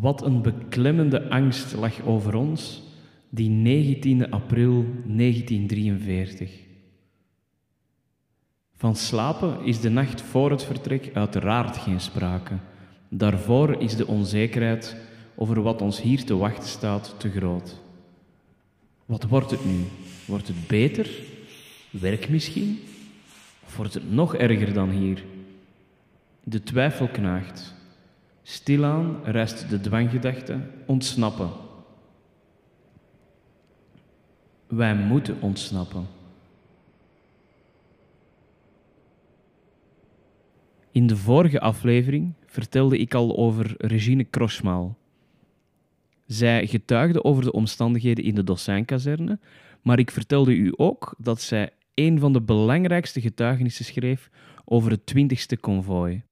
[0.00, 2.82] Wat een beklemmende angst lag over ons
[3.28, 6.50] die 19 april 1943.
[8.72, 12.54] Van slapen is de nacht voor het vertrek uiteraard geen sprake.
[13.08, 14.96] Daarvoor is de onzekerheid
[15.34, 17.80] over wat ons hier te wachten staat te groot.
[19.06, 19.84] Wat wordt het nu?
[20.26, 21.10] Wordt het beter?
[21.90, 22.78] Werk misschien?
[23.66, 25.24] Of wordt het nog erger dan hier?
[26.44, 27.74] De twijfel knaagt.
[28.46, 31.50] Stilaan rijst de dwanggedachte ontsnappen.
[34.66, 36.06] Wij moeten ontsnappen.
[40.90, 44.96] In de vorige aflevering vertelde ik al over Regine Kroschmal.
[46.26, 49.38] Zij getuigde over de omstandigheden in de Dossijnkazerne,
[49.82, 54.30] maar ik vertelde u ook dat zij een van de belangrijkste getuigenissen schreef
[54.64, 56.22] over het 20ste konvooi.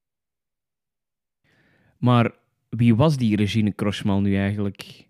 [2.03, 2.31] Maar
[2.69, 5.08] wie was die Regine Kroschmal nu eigenlijk?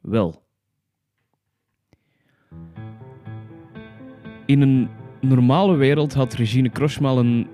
[0.00, 0.42] Wel.
[4.46, 4.88] In een
[5.20, 7.46] normale wereld had Regine Kroschmal een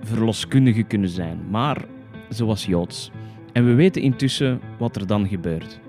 [0.00, 1.84] verloskundige kunnen zijn, maar
[2.30, 3.10] ze was Joods.
[3.52, 5.80] En we weten intussen wat er dan gebeurt.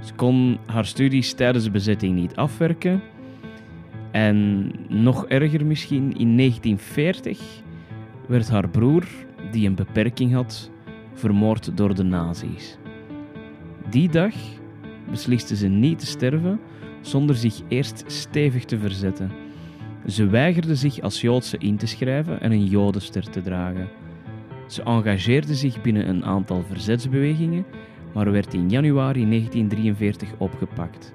[0.00, 3.02] Ze kon haar studies tijdens de bezetting niet afwerken.
[4.10, 7.40] En nog erger misschien, in 1940
[8.28, 9.04] werd haar broer,
[9.50, 10.72] die een beperking had,
[11.14, 12.78] vermoord door de nazi's.
[13.90, 14.34] Die dag
[15.10, 16.60] besliste ze niet te sterven
[17.00, 19.30] zonder zich eerst stevig te verzetten.
[20.06, 23.88] Ze weigerde zich als Joodse in te schrijven en een Jodenster te dragen.
[24.66, 27.66] Ze engageerde zich binnen een aantal verzetsbewegingen,
[28.14, 31.14] maar werd in januari 1943 opgepakt.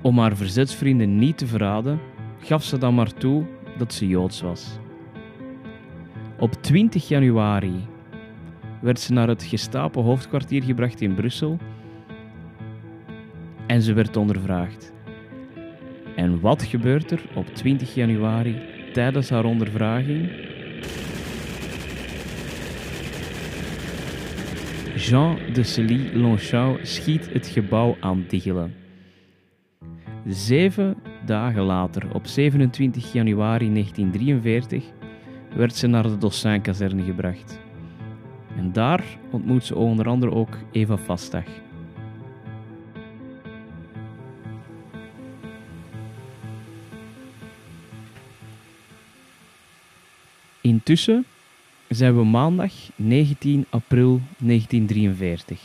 [0.00, 2.00] Om haar verzetsvrienden niet te verraden,
[2.38, 3.44] gaf ze dan maar toe
[3.78, 4.78] dat ze Joods was.
[6.38, 7.86] Op 20 januari
[8.84, 11.58] werd ze naar het Gestapo hoofdkwartier gebracht in Brussel
[13.66, 14.92] en ze werd ondervraagd.
[16.16, 18.56] En wat gebeurt er op 20 januari
[18.92, 20.30] tijdens haar ondervraging?
[24.96, 28.74] Jean de Cely Longchamp schiet het gebouw aan diggelen.
[30.26, 30.96] Zeven
[31.26, 34.84] dagen later, op 27 januari 1943,
[35.56, 37.63] werd ze naar de Dossin-kazerne gebracht.
[38.56, 41.44] En daar ontmoet ze onder andere ook Eva Vastag.
[50.60, 51.24] Intussen
[51.88, 55.60] zijn we maandag 19 april 1943.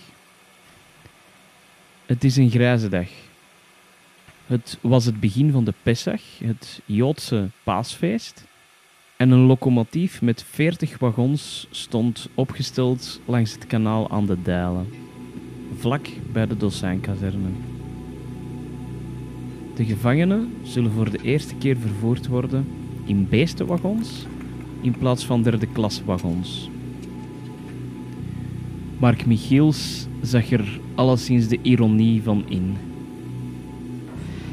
[2.06, 3.08] Het is een grijze dag.
[4.46, 8.48] Het was het begin van de Pesach, het Joodse paasfeest.
[9.20, 14.88] En een locomotief met 40 wagons stond opgesteld langs het kanaal aan de Dijlen,
[15.78, 17.50] vlak bij de Dosijnkazerne.
[19.76, 22.68] De gevangenen zullen voor de eerste keer vervoerd worden
[23.06, 24.26] in beestenwagons
[24.82, 26.70] in plaats van derde klas wagons.
[28.98, 32.78] Mark Michiels zag er alleszins de ironie van in.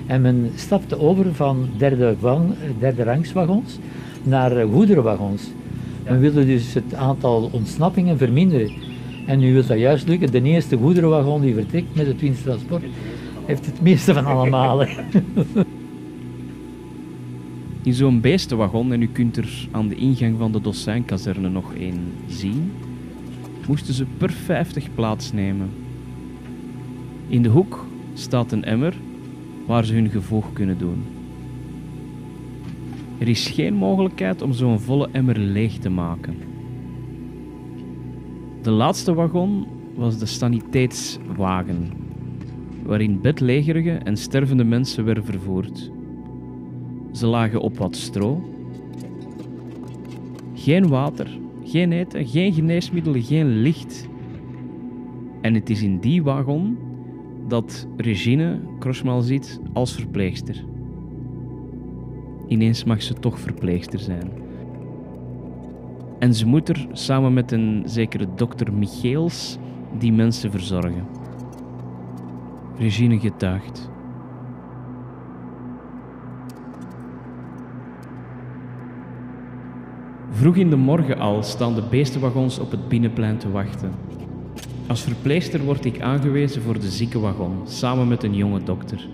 [0.06, 3.78] En men stapte over van derde, van, derde rangswagons
[4.26, 5.42] naar goederenwagons.
[6.04, 8.70] Men wilde dus het aantal ontsnappingen verminderen.
[9.26, 10.32] En nu wil dat juist lukken.
[10.32, 12.84] De eerste goederenwagon die vertrekt met het winsttransport
[13.44, 14.82] heeft het meeste van allemaal.
[17.82, 22.12] in zo'n beestenwagon, en u kunt er aan de ingang van de Dossijnkazerne nog één
[22.28, 22.72] zien,
[23.66, 25.70] moesten ze per 50 plaatsnemen.
[27.28, 28.94] In de hoek staat een emmer
[29.66, 31.15] waar ze hun gevoeg kunnen doen.
[33.18, 36.36] Er is geen mogelijkheid om zo'n volle emmer leeg te maken.
[38.62, 41.90] De laatste wagon was de saniteitswagen,
[42.82, 45.90] waarin bedlegerige en stervende mensen werden vervoerd.
[47.12, 48.50] Ze lagen op wat stro.
[50.54, 54.08] Geen water, geen eten, geen geneesmiddelen, geen licht.
[55.40, 56.78] En het is in die wagon
[57.48, 60.64] dat Regine Kroschmal ziet als verpleegster.
[62.48, 64.30] Ineens mag ze toch verpleegster zijn.
[66.18, 69.58] En ze moet er samen met een zekere dokter Micheels
[69.98, 71.06] die mensen verzorgen.
[72.78, 73.90] Regine getuigt.
[80.30, 83.90] Vroeg in de morgen al staan de beestenwagons op het binnenplein te wachten.
[84.86, 89.08] Als verpleegster word ik aangewezen voor de ziekenwagon, samen met een jonge dokter.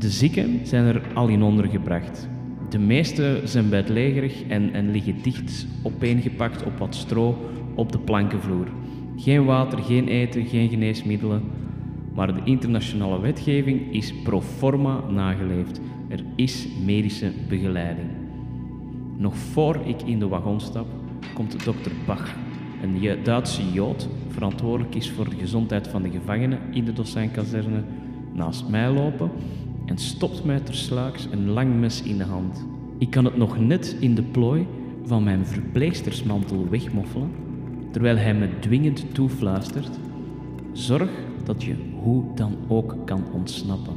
[0.00, 2.28] De zieken zijn er al in ondergebracht.
[2.68, 8.66] De meeste zijn bedlegerig en, en liggen dicht opeengepakt op wat stro op de plankenvloer.
[9.16, 11.42] Geen water, geen eten, geen geneesmiddelen.
[12.14, 15.80] Maar de internationale wetgeving is pro forma nageleefd.
[16.08, 18.08] Er is medische begeleiding.
[19.16, 20.86] Nog voor ik in de wagon stap,
[21.34, 22.34] komt dokter Bach,
[22.82, 27.82] een Duitse Jood, verantwoordelijk is voor de gezondheid van de gevangenen in de Dossijnkazerne,
[28.32, 29.30] naast mij lopen
[29.90, 32.66] en stopt mij tersluiks een lang mes in de hand.
[32.98, 34.66] Ik kan het nog net in de plooi
[35.04, 37.30] van mijn verpleegstersmantel wegmoffelen,
[37.90, 39.98] terwijl hij me dwingend toefluistert:
[40.72, 41.10] Zorg
[41.44, 43.94] dat je hoe dan ook kan ontsnappen.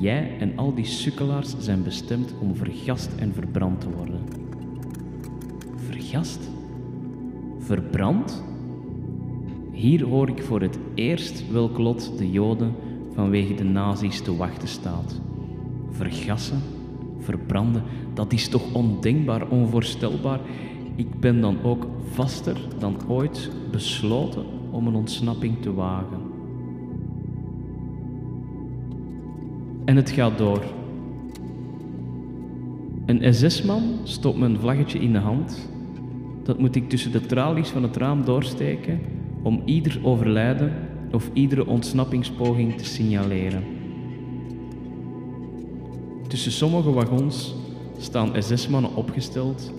[0.00, 4.20] Jij en al die sukkelaars zijn bestemd om vergast en verbrand te worden.
[5.76, 6.50] Vergast?
[7.58, 8.44] Verbrand?
[9.72, 12.74] Hier hoor ik voor het eerst welk lot de Joden
[13.14, 15.20] vanwege de nazi's te wachten staat.
[15.92, 16.60] Vergassen,
[17.18, 17.82] verbranden,
[18.14, 20.40] dat is toch ondenkbaar, onvoorstelbaar.
[20.94, 26.20] Ik ben dan ook vaster dan ooit besloten om een ontsnapping te wagen.
[29.84, 30.62] En het gaat door.
[33.06, 35.70] Een SS-man stopt een vlaggetje in de hand.
[36.42, 39.00] Dat moet ik tussen de tralies van het raam doorsteken
[39.42, 40.72] om ieder overlijden
[41.12, 43.71] of iedere ontsnappingspoging te signaleren.
[46.32, 47.54] Tussen sommige wagons
[47.98, 49.72] staan SS-mannen opgesteld,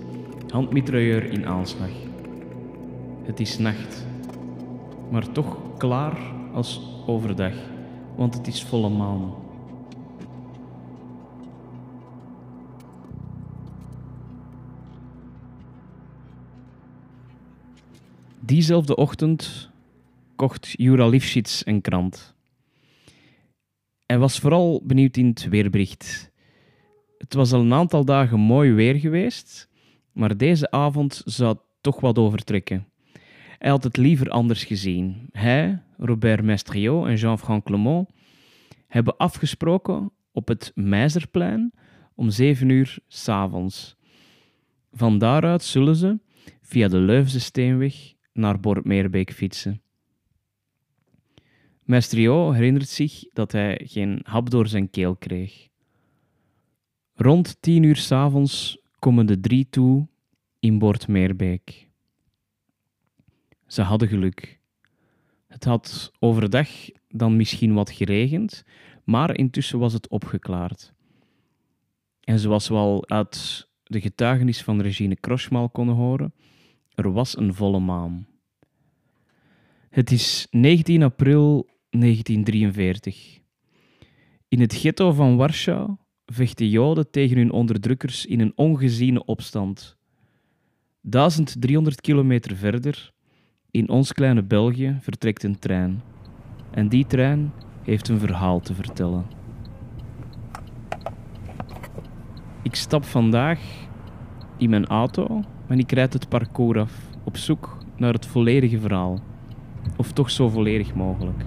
[0.48, 1.90] handmitrailleur in aanslag.
[3.22, 4.06] Het is nacht,
[5.10, 6.18] maar toch klaar
[6.52, 7.54] als overdag,
[8.16, 9.34] want het is volle maan.
[18.40, 19.70] Diezelfde ochtend
[20.36, 22.34] kocht Jura Lifshitz een krant.
[24.06, 26.32] Hij was vooral benieuwd in het weerbericht.
[27.24, 29.68] Het was al een aantal dagen mooi weer geweest,
[30.12, 32.88] maar deze avond zou toch wat overtrekken.
[33.58, 35.28] Hij had het liever anders gezien.
[35.32, 38.08] Hij, Robert Mestriot en Jean-Franc Clement
[38.86, 41.72] hebben afgesproken op het Meizerplein
[42.14, 43.96] om zeven uur s'avonds.
[44.92, 46.18] Van daaruit zullen ze,
[46.62, 49.82] via de Leufse Steenweg, naar Bormeerbeek fietsen.
[51.82, 55.72] Mestrio herinnert zich dat hij geen hap door zijn keel kreeg.
[57.16, 60.08] Rond tien uur s'avonds komen de drie toe
[60.60, 61.88] in Bortmeerbeek.
[63.66, 64.60] Ze hadden geluk.
[65.46, 66.68] Het had overdag
[67.08, 68.64] dan misschien wat geregend,
[69.04, 70.92] maar intussen was het opgeklaard.
[72.20, 76.34] En zoals we al uit de getuigenis van Regine Kroschmal konden horen,
[76.94, 78.26] er was een volle maan.
[79.88, 83.40] Het is 19 april 1943.
[84.48, 85.96] In het ghetto van Warschau
[86.26, 89.96] vechten Joden tegen hun onderdrukkers in een ongeziene opstand.
[91.00, 93.12] 1300 kilometer verder,
[93.70, 96.02] in ons kleine België, vertrekt een trein.
[96.70, 99.26] En die trein heeft een verhaal te vertellen.
[102.62, 103.60] Ik stap vandaag
[104.58, 106.92] in mijn auto en ik rijd het parcours af,
[107.24, 109.20] op zoek naar het volledige verhaal.
[109.96, 111.44] Of toch zo volledig mogelijk.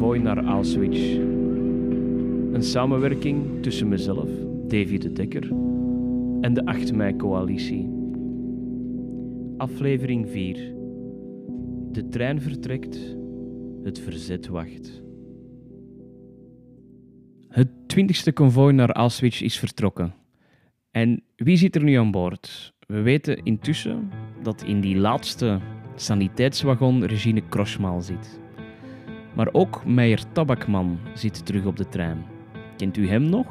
[0.00, 1.16] Naar Auschwitz.
[2.52, 4.28] Een samenwerking tussen mezelf,
[4.66, 5.48] Davy de Dekker,
[6.40, 7.88] en de 8 mei-coalitie.
[9.56, 10.74] Aflevering 4.
[11.92, 13.16] De trein vertrekt,
[13.82, 15.02] het verzet wacht.
[17.48, 20.14] Het 20ste konvooi naar Auschwitz is vertrokken.
[20.90, 22.74] En wie zit er nu aan boord?
[22.86, 24.10] We weten intussen
[24.42, 25.60] dat in die laatste
[25.94, 28.39] saniteitswagon Regine Kroschmal zit.
[29.34, 32.24] Maar ook Meijer Tabakman zit terug op de trein.
[32.76, 33.46] Kent u hem nog?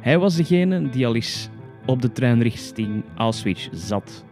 [0.00, 1.48] Hij was degene die al eens
[1.86, 4.24] op de trein richting Auschwitz zat.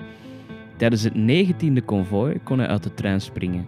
[0.77, 3.67] Tijdens het 19e konvooi kon hij uit de trein springen.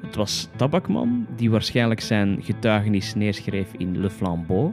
[0.00, 4.72] Het was Tabakman die waarschijnlijk zijn getuigenis neerschreef in Le Flambeau,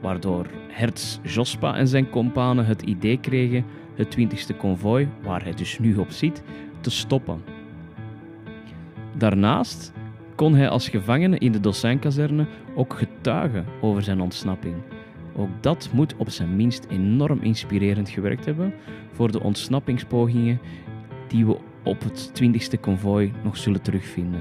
[0.00, 5.78] waardoor Hertz Jospa en zijn kompanen het idee kregen het 20e konvooi, waar hij dus
[5.78, 6.42] nu op zit,
[6.80, 7.42] te stoppen.
[9.16, 9.92] Daarnaast
[10.34, 14.74] kon hij als gevangene in de Dossijnkazerne ook getuigen over zijn ontsnapping.
[15.36, 18.74] Ook dat moet op zijn minst enorm inspirerend gewerkt hebben
[19.12, 20.60] voor de ontsnappingspogingen
[21.28, 24.40] die we op het 20e konvooi nog zullen terugvinden.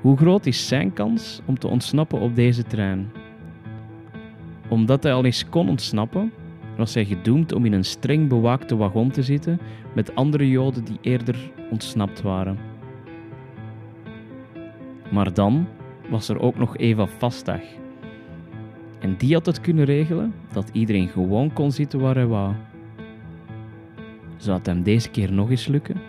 [0.00, 3.10] Hoe groot is zijn kans om te ontsnappen op deze trein?
[4.68, 6.32] Omdat hij al eens kon ontsnappen,
[6.76, 9.60] was hij gedoemd om in een streng bewaakte wagon te zitten
[9.94, 12.58] met andere Joden die eerder ontsnapt waren.
[15.10, 15.66] Maar dan
[16.08, 17.60] was er ook nog Eva Vastag.
[18.98, 22.54] En die had het kunnen regelen dat iedereen gewoon kon zitten waar hij wou.
[24.36, 26.00] Zou het hem deze keer nog eens lukken?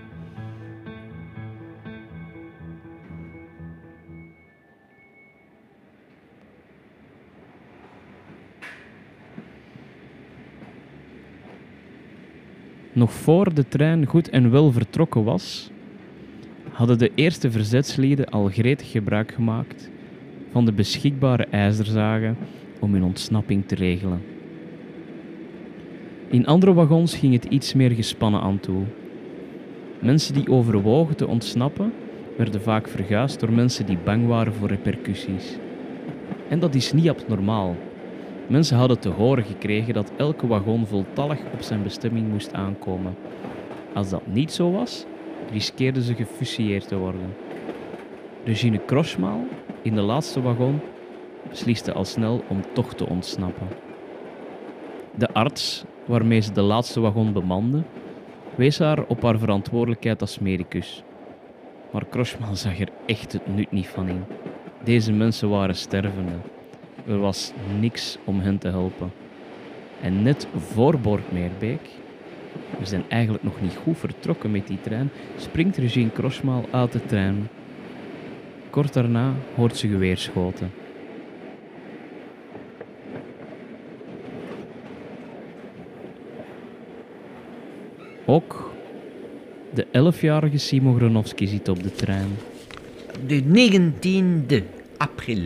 [12.93, 15.71] Nog voor de trein goed en wel vertrokken was,
[16.79, 19.89] hadden de eerste verzetslieden al gretig gebruik gemaakt
[20.51, 22.37] van de beschikbare ijzerzagen
[22.79, 24.21] om hun ontsnapping te regelen.
[26.29, 28.83] In andere wagons ging het iets meer gespannen aan toe.
[29.99, 31.93] Mensen die overwogen te ontsnappen
[32.37, 35.57] werden vaak verguisd door mensen die bang waren voor repercussies.
[36.49, 37.75] En dat is niet abnormaal.
[38.47, 43.15] Mensen hadden te horen gekregen dat elke wagon voltallig op zijn bestemming moest aankomen.
[43.93, 45.05] Als dat niet zo was,
[45.51, 47.35] riskeerden ze gefusilleerd te worden.
[48.43, 49.43] Regine Kroschmaal,
[49.81, 50.79] in de laatste wagon,
[51.49, 53.67] besliste al snel om toch te ontsnappen.
[55.15, 57.83] De arts, waarmee ze de laatste wagon bemande,
[58.55, 61.03] wees haar op haar verantwoordelijkheid als medicus.
[61.91, 64.23] Maar Kroschmaal zag er echt het nut niet van in.
[64.83, 66.35] Deze mensen waren stervende.
[67.07, 69.11] Er was niks om hen te helpen.
[70.01, 71.81] En net voor Borgmeerbeek,
[72.79, 77.05] we zijn eigenlijk nog niet goed vertrokken met die trein, springt Regine Kroschmaal uit de
[77.05, 77.49] trein.
[78.69, 80.71] Kort daarna hoort ze geweerschoten.
[88.25, 88.71] Ook
[89.73, 92.29] de 11-jarige Simon zit op de trein.
[93.27, 94.63] De 19e
[94.97, 95.41] april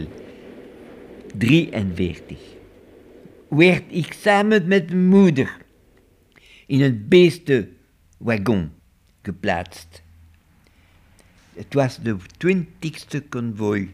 [1.38, 2.38] 43
[3.48, 5.58] werd ik samen met moeder
[6.66, 8.72] in een beestenwagon
[9.22, 10.02] geplaatst.
[11.54, 13.94] Het was de 20ste konvooi.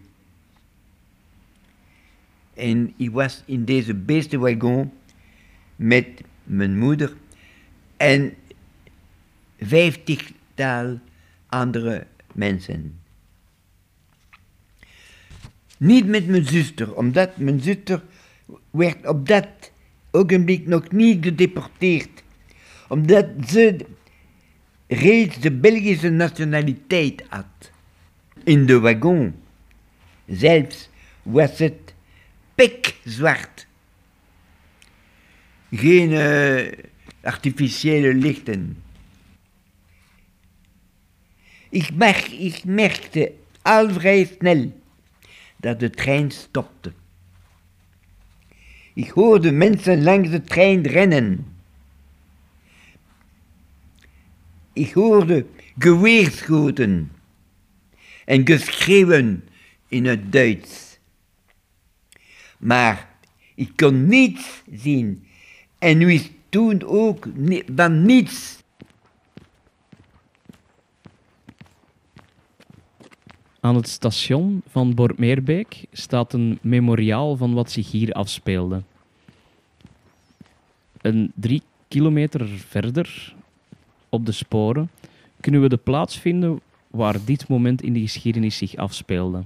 [2.53, 4.91] En ik was in deze beestenwagon
[5.75, 7.13] met mijn moeder
[7.97, 8.33] en
[9.59, 10.99] vijftigtal
[11.45, 12.99] andere mensen.
[15.77, 18.03] Niet met mijn zuster, omdat mijn zuster
[18.69, 19.47] werd op dat
[20.11, 22.23] ogenblik nog niet gedeporteerd.
[22.89, 23.85] Omdat ze
[24.87, 27.71] reeds de Belgische nationaliteit had.
[28.43, 29.35] In de wagon
[30.25, 30.89] zelfs
[31.23, 31.93] was het
[32.55, 33.67] pikzwart.
[35.71, 36.71] Geen uh,
[37.21, 38.83] artificiële lichten.
[41.69, 43.31] Ik, merk, ik merkte
[43.61, 44.81] al vrij snel
[45.57, 46.91] dat de trein stopte.
[48.93, 51.58] Ik hoorde mensen langs de trein rennen.
[54.79, 55.45] Ik hoorde
[55.77, 57.11] geweerschoten
[58.25, 59.43] en geschreeuwen
[59.87, 60.99] in het Duits.
[62.57, 63.09] Maar
[63.55, 65.27] ik kon niets zien
[65.77, 67.27] en wist toen ook
[67.75, 68.63] van niets.
[73.59, 78.83] Aan het station van Bormeerbeek staat een memoriaal van wat zich hier afspeelde.
[81.01, 83.37] Een drie kilometer verder,
[84.09, 84.89] op de sporen,
[85.39, 89.43] kunnen we de plaats vinden waar dit moment in de geschiedenis zich afspeelde.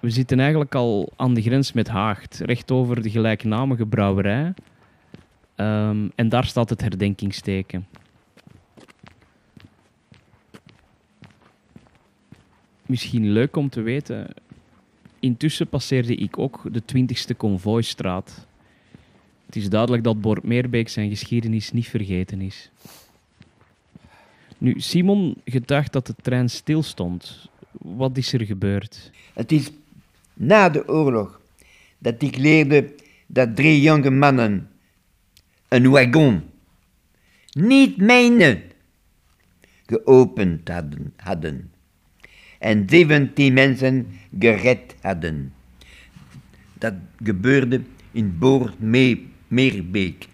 [0.00, 4.54] We zitten eigenlijk al aan de grens met Haagt, recht over de gelijknamige brouwerij.
[5.56, 7.86] Um, en daar staat het herdenkingsteken.
[12.86, 14.28] misschien leuk om te weten.
[15.20, 18.46] Intussen passeerde ik ook de 20ste Convoystraat.
[19.56, 22.70] Het is duidelijk dat Bort Meerbeek zijn geschiedenis niet vergeten is.
[24.58, 27.48] Nu, Simon getuigt dat de trein stilstond.
[27.70, 29.10] Wat is er gebeurd?
[29.34, 29.70] Het is
[30.34, 31.40] na de oorlog
[31.98, 32.94] dat ik leerde
[33.26, 34.70] dat drie jonge mannen
[35.68, 36.42] een wagon,
[37.52, 38.62] niet mijne,
[39.86, 41.12] geopend hadden.
[41.16, 41.72] hadden
[42.58, 44.06] en 17 mensen
[44.38, 45.52] gered hadden.
[46.74, 47.80] Dat gebeurde
[48.12, 48.38] in
[49.48, 50.28] Boormeerbeek,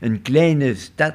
[0.00, 1.14] een kleine stad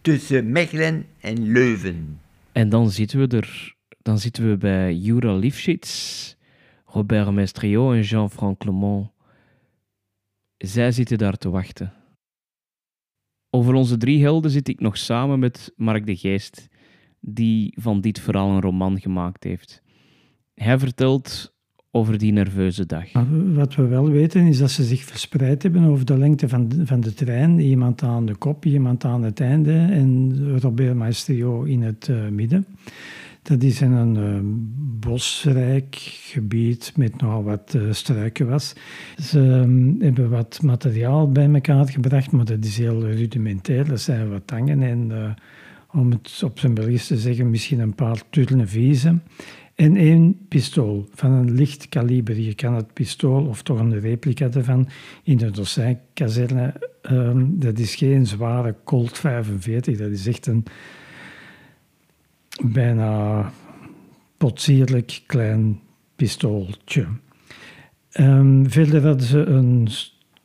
[0.00, 2.20] tussen Mechelen en Leuven.
[2.52, 3.76] En dan zitten we er.
[4.02, 6.34] Dan zitten we bij Jura Lifshitz,
[6.84, 9.10] Robert Mestriot en Jean-Franc Clement.
[10.56, 11.92] Zij zitten daar te wachten.
[13.50, 16.68] Over onze drie helden zit ik nog samen met Mark de Geest,
[17.20, 19.82] die van dit verhaal een roman gemaakt heeft.
[20.54, 21.54] Hij vertelt
[21.98, 23.04] over die nerveuze dag.
[23.54, 26.86] Wat we wel weten is dat ze zich verspreid hebben over de lengte van de,
[26.86, 27.58] van de trein.
[27.58, 32.66] Iemand aan de kop, iemand aan het einde en Robert Maestrio in het uh, midden.
[33.42, 34.38] Dat is een uh,
[35.00, 38.74] bosrijk gebied met nogal wat uh, struikenwas.
[39.16, 43.90] Ze um, hebben wat materiaal bij elkaar gebracht, maar dat is heel rudimentair.
[43.90, 45.12] Er zijn wat tangen en,
[45.92, 49.22] om het op zijn Belgisch te zeggen, misschien een paar turneviesen.
[49.78, 52.40] En één pistool van een licht kaliber.
[52.40, 54.88] Je kan het pistool, of toch een replica ervan,
[55.22, 56.74] in de Dossijn-kazerne.
[57.10, 60.64] Um, dat is geen zware Colt 45, dat is echt een
[62.64, 63.52] bijna
[64.36, 65.80] potsierlijk klein
[66.16, 67.06] pistooltje.
[68.20, 69.88] Um, verder hadden ze een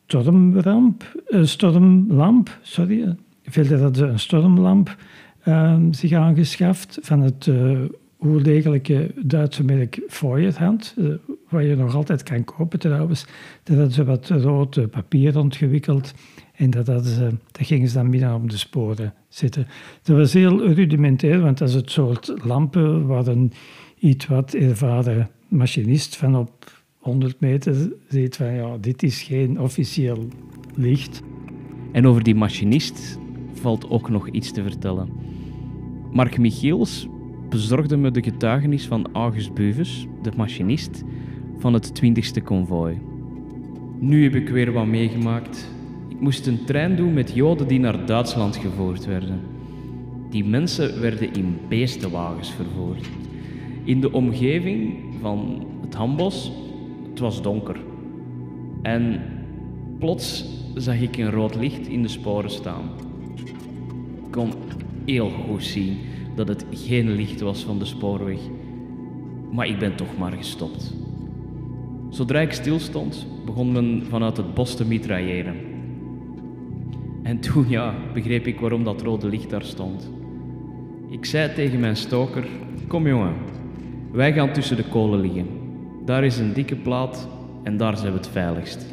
[0.05, 3.15] stormramp, stormlamp, sorry.
[3.43, 4.97] Verder hadden ze een stormlamp
[5.45, 7.79] um, zich aangeschaft van het uh,
[8.25, 11.13] oerdegelijke Duitse merk Feuerhand, uh,
[11.49, 13.25] waar je nog altijd kan kopen trouwens.
[13.63, 16.13] Daar hadden ze wat rood papier rondgewikkeld
[16.55, 19.67] en dat, ze, dat gingen ze dan midden op de sporen zitten.
[20.03, 23.51] Dat was heel rudimentair, want dat is het soort lampen waar een
[23.99, 30.27] iets wat ervaren machinist van op 100 meter ziet van ja, dit is geen officieel
[30.75, 31.21] licht.
[31.91, 33.19] En over die machinist
[33.53, 35.09] valt ook nog iets te vertellen.
[36.11, 37.07] Mark Michiels
[37.53, 41.03] bezorgde me de getuigenis van August Beuves, de machinist
[41.57, 42.97] van het 20e konvooi.
[43.99, 45.71] Nu heb ik weer wat meegemaakt
[46.13, 49.39] ik moest een trein doen met Joden die naar Duitsland gevoerd werden.
[50.29, 53.09] Die mensen werden in beestenwagens vervoerd.
[53.83, 56.51] In de omgeving van het Hambos,
[57.09, 57.77] het was donker.
[58.81, 59.21] En
[59.99, 62.89] plots zag ik een rood licht in de sporen staan.
[64.25, 64.51] Ik kon
[65.05, 65.97] heel goed zien
[66.35, 68.39] dat het geen licht was van de spoorweg.
[69.51, 70.93] Maar ik ben toch maar gestopt.
[72.09, 75.55] Zodra ik stilstond, begon men vanuit het bos te mitrailleren.
[77.23, 80.11] En toen ja, begreep ik waarom dat rode licht daar stond.
[81.09, 82.45] Ik zei tegen mijn stoker:
[82.87, 83.33] Kom jongen,
[84.11, 85.47] wij gaan tussen de kolen liggen.
[86.05, 87.27] Daar is een dikke plaat
[87.63, 88.85] en daar zijn we het veiligst.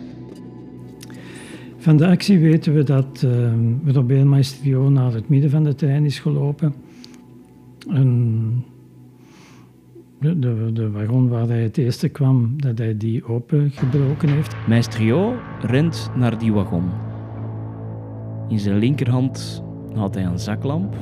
[1.81, 3.53] Van de actie weten we dat uh,
[3.85, 6.75] Robert Maestrio naar het midden van de trein is gelopen.
[7.89, 8.65] En
[10.21, 14.55] de, de, wagon waar hij het eerste kwam, dat hij die opengebroken heeft.
[14.69, 16.85] Maestrio rent naar die wagon.
[18.49, 19.63] In zijn linkerhand
[19.95, 20.95] had hij een zaklamp,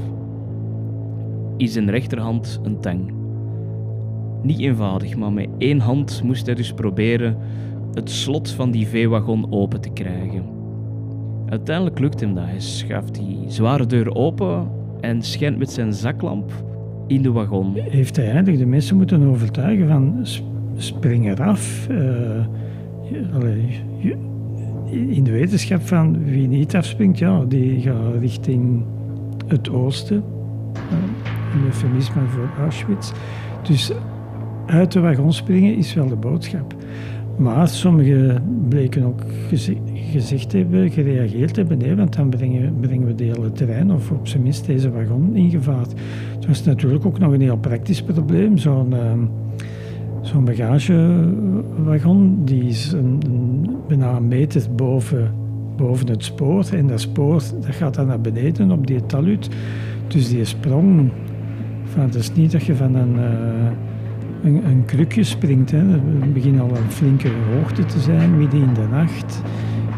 [1.56, 3.12] in zijn rechterhand een tang.
[4.42, 7.36] Niet eenvoudig, maar met één hand moest hij dus proberen
[7.94, 10.57] het slot van die veewagon open te krijgen.
[11.48, 12.44] Uiteindelijk lukt hem dat.
[12.44, 14.68] Hij schuift die zware deur open
[15.00, 16.52] en schijnt met zijn zaklamp
[17.06, 17.74] in de wagon.
[17.74, 20.26] Heeft hij eigenlijk de mensen moeten overtuigen van
[20.76, 21.88] spring eraf.
[21.90, 22.46] Uh,
[24.90, 28.84] in de wetenschap van wie niet afspringt, ja, die gaat richting
[29.46, 30.22] het oosten.
[31.54, 33.12] Een eufemisme voor Auschwitz.
[33.62, 33.92] Dus
[34.66, 36.74] uit de wagon springen is wel de boodschap.
[37.38, 39.20] Maar sommigen bleken ook
[40.10, 44.42] gezegd hebben, gereageerd hebben, nee, want dan brengen, we de hele terrein of op zijn
[44.42, 45.86] minst deze wagon in gevaar.
[46.34, 48.58] Het was natuurlijk ook nog een heel praktisch probleem.
[48.58, 48.94] Zo'n
[50.28, 53.20] zo'n bagagewagon die is een,
[53.88, 55.34] bijna een meter boven,
[55.76, 56.66] boven het spoor.
[56.72, 59.48] En dat spoor dat gaat dan naar beneden op die talud.
[60.06, 61.10] Dus die sprong,
[61.84, 63.70] van, het is niet dat je van een, uh,
[64.42, 65.70] een, krukje springt.
[65.70, 65.84] Hè.
[66.32, 69.42] Begint al een flinke hoogte te zijn, midden in de nacht.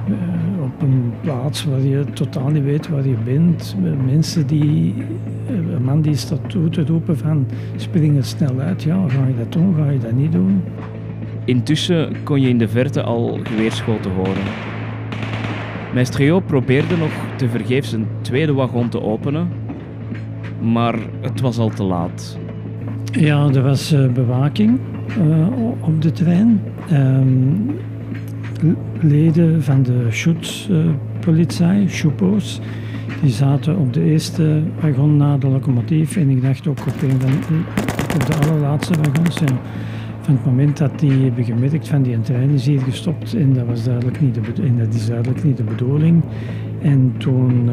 [0.09, 3.77] Uh, op een plaats waar je totaal niet weet waar je bent.
[4.05, 4.95] Mensen die,
[5.49, 8.83] een man die staat toe te roepen van spring er snel uit.
[8.83, 10.63] Ja, ga je dat doen, ga je dat niet doen?
[11.45, 14.43] Intussen kon je in de verte al geweerschoten horen.
[15.95, 19.49] Maestrio probeerde nog te vergeefs een tweede wagon te openen,
[20.61, 22.39] maar het was al te laat.
[23.13, 24.79] Ja, er was uh, bewaking
[25.19, 25.47] uh,
[25.81, 26.61] op de trein.
[26.93, 27.71] Um,
[29.01, 32.61] leden van de Schutzpolizei, Schuppos,
[33.23, 37.21] die zaten op de eerste wagon na de locomotief en ik dacht ook op, een
[37.21, 37.65] van,
[38.27, 39.39] de allerlaatste wagons.
[39.39, 39.47] Ja.
[40.21, 43.67] Van het moment dat die hebben gemerkt van die trein is hier gestopt en dat,
[43.67, 46.23] was duidelijk niet de, en dat is duidelijk niet de bedoeling.
[46.83, 47.71] En toen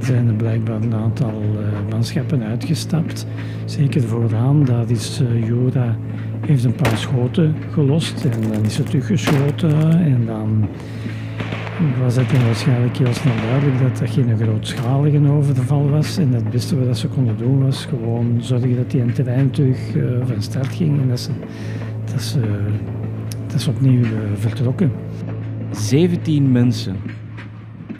[0.00, 3.26] zijn er blijkbaar een aantal uh, manschappen uitgestapt.
[3.64, 5.96] Zeker vooraan, dat is uh, Jura
[6.46, 10.68] heeft een paar schoten gelost en dan is er teruggeschoten en dan
[12.00, 16.18] was het waarschijnlijk heel snel duidelijk dat dat geen grootschalige overval was.
[16.18, 19.94] En het beste wat ze konden doen was gewoon zorgen dat die een terrein terug
[19.94, 21.30] uh, van start ging en dat ze,
[22.12, 22.40] dat ze,
[23.46, 24.92] dat ze opnieuw vertrokken.
[25.70, 26.96] 17 mensen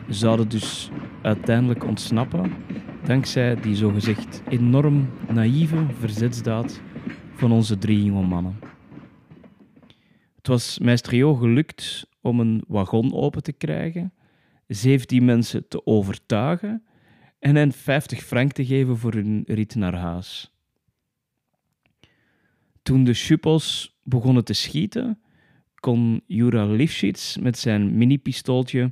[0.07, 0.91] zouden dus
[1.25, 2.53] uiteindelijk ontsnappen
[3.05, 6.81] dankzij die zogezegd enorm naïeve verzetsdaad
[7.35, 8.59] van onze drie jonge mannen.
[10.35, 14.13] Het was Maestrio gelukt om een wagon open te krijgen,
[14.67, 16.83] 17 mensen te overtuigen
[17.39, 20.51] en hen 50 frank te geven voor hun rit naar huis.
[22.81, 25.19] Toen de Schuppels begonnen te schieten,
[25.75, 28.91] kon Jura Lifshitz met zijn mini-pistooltje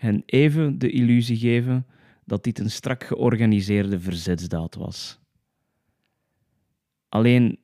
[0.00, 1.86] hen even de illusie geven
[2.24, 5.18] dat dit een strak georganiseerde verzetsdaad was.
[7.08, 7.58] Alleen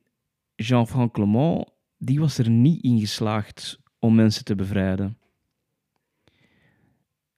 [0.55, 5.17] Jean-Franc Clement die was er niet in geslaagd om mensen te bevrijden.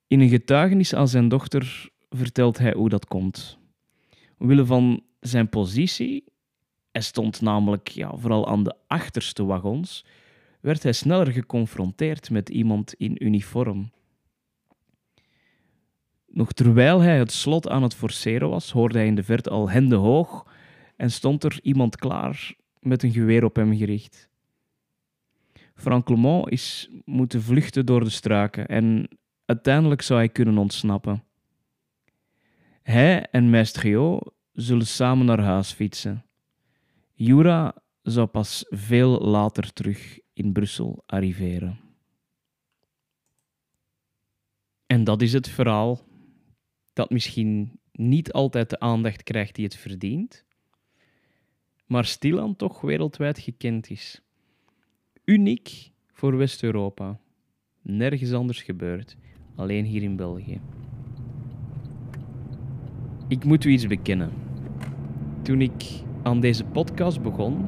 [0.06, 3.58] In een getuigenis aan zijn dochter vertelt hij hoe dat komt.
[4.38, 6.24] Omwille van zijn positie,
[6.92, 10.04] hij stond namelijk ja, vooral aan de achterste wagons,
[10.60, 13.90] werd hij sneller geconfronteerd met iemand in uniform.
[16.32, 19.70] Nog terwijl hij het slot aan het forceren was, hoorde hij in de verte al
[19.70, 20.46] hende hoog
[20.96, 24.28] en stond er iemand klaar met een geweer op hem gericht.
[25.74, 29.08] Frank Clement is moeten vluchten door de struiken en
[29.44, 31.24] uiteindelijk zou hij kunnen ontsnappen.
[32.82, 34.20] Hij en Maestrio
[34.52, 36.24] zullen samen naar huis fietsen.
[37.12, 41.80] Jura zou pas veel later terug in Brussel arriveren.
[44.86, 46.08] En dat is het verhaal
[47.00, 50.44] dat misschien niet altijd de aandacht krijgt die het verdient,
[51.86, 54.22] maar stilaan toch wereldwijd gekend is.
[55.24, 57.18] Uniek voor West-Europa.
[57.82, 59.16] Nergens anders gebeurd,
[59.54, 60.60] alleen hier in België.
[63.28, 64.32] Ik moet u iets bekennen.
[65.42, 65.84] Toen ik
[66.22, 67.66] aan deze podcast begon,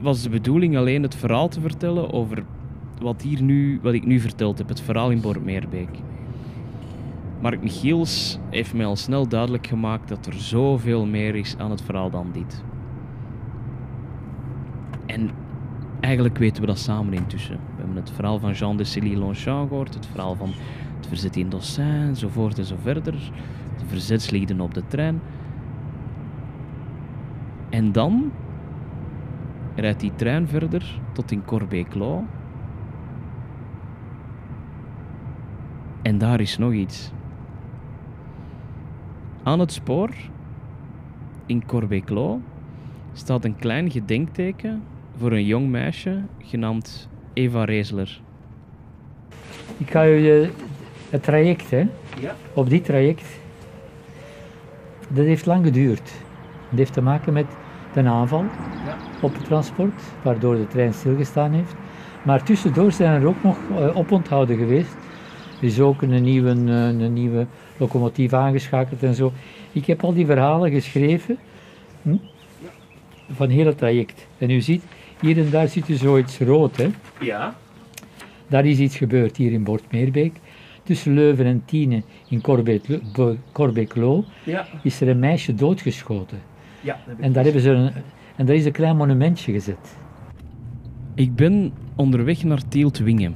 [0.00, 2.44] was de bedoeling alleen het verhaal te vertellen over
[3.00, 6.12] wat, hier nu, wat ik nu verteld heb, het verhaal in Bormeerbeek.
[7.40, 11.82] Mark Michiels heeft mij al snel duidelijk gemaakt dat er zoveel meer is aan het
[11.82, 12.64] verhaal dan dit.
[15.06, 15.30] En
[16.00, 17.56] eigenlijk weten we dat samen intussen.
[17.56, 20.52] We hebben het verhaal van Jean de Célie Longchamp gehoord, het verhaal van
[20.96, 23.32] het verzet in Dossin, enzovoort en zo verder.
[23.78, 25.20] De verzetslieden op de trein.
[27.70, 28.32] En dan
[29.74, 32.22] rijdt die trein verder tot in Corbeil-Clos.
[36.02, 37.12] En daar is nog iets.
[39.46, 40.10] Aan het spoor
[41.46, 42.38] in Corbeil-Clos
[43.12, 44.82] staat een klein gedenkteken
[45.18, 48.20] voor een jong meisje genaamd Eva Reesler.
[49.76, 50.50] Ik ga je
[51.10, 51.86] het traject, hè?
[52.20, 52.34] Ja.
[52.54, 53.40] Op dit traject,
[55.08, 56.12] dat heeft lang geduurd.
[56.68, 57.46] Het heeft te maken met
[57.92, 58.44] de aanval
[58.86, 58.96] ja.
[59.20, 61.74] op het transport, waardoor de trein stilgestaan heeft.
[62.22, 64.96] Maar tussendoor zijn er ook nog uh, oponthouden geweest.
[65.64, 66.68] Er is ook een nieuwe, een,
[67.00, 67.46] een nieuwe
[67.76, 69.32] locomotief aangeschakeld en zo.
[69.72, 71.36] Ik heb al die verhalen geschreven
[72.02, 72.16] hm,
[73.32, 74.26] van heel het traject.
[74.38, 74.82] En u ziet,
[75.20, 76.88] hier en daar ziet u zoiets rood, hè?
[77.20, 77.56] Ja.
[78.46, 80.32] Daar is iets gebeurd hier in Bordmeerbeek.
[80.82, 82.40] Tussen Leuven en Tiene in
[83.52, 84.66] Corbeil-Clos ja.
[84.82, 86.38] is er een meisje doodgeschoten.
[86.80, 87.92] Ja, en daar, hebben ze een,
[88.36, 89.96] en daar is een klein monumentje gezet.
[91.14, 93.34] Ik ben onderweg naar Tieltwingen.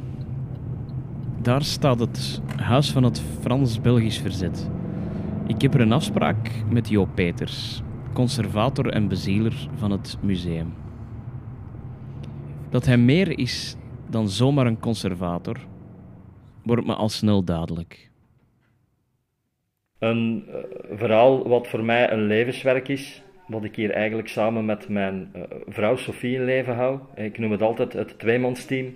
[1.42, 4.70] Daar staat het huis van het Frans-Belgisch verzet.
[5.46, 10.74] Ik heb er een afspraak met Jo Peters, conservator en bezieler van het museum.
[12.70, 13.76] Dat hij meer is
[14.10, 15.56] dan zomaar een conservator,
[16.62, 18.10] wordt me al snel duidelijk.
[19.98, 20.54] Een uh,
[20.98, 25.42] verhaal wat voor mij een levenswerk is, wat ik hier eigenlijk samen met mijn uh,
[25.68, 26.98] vrouw Sophie in leven hou.
[27.14, 28.94] Ik noem het altijd het tweemansteam.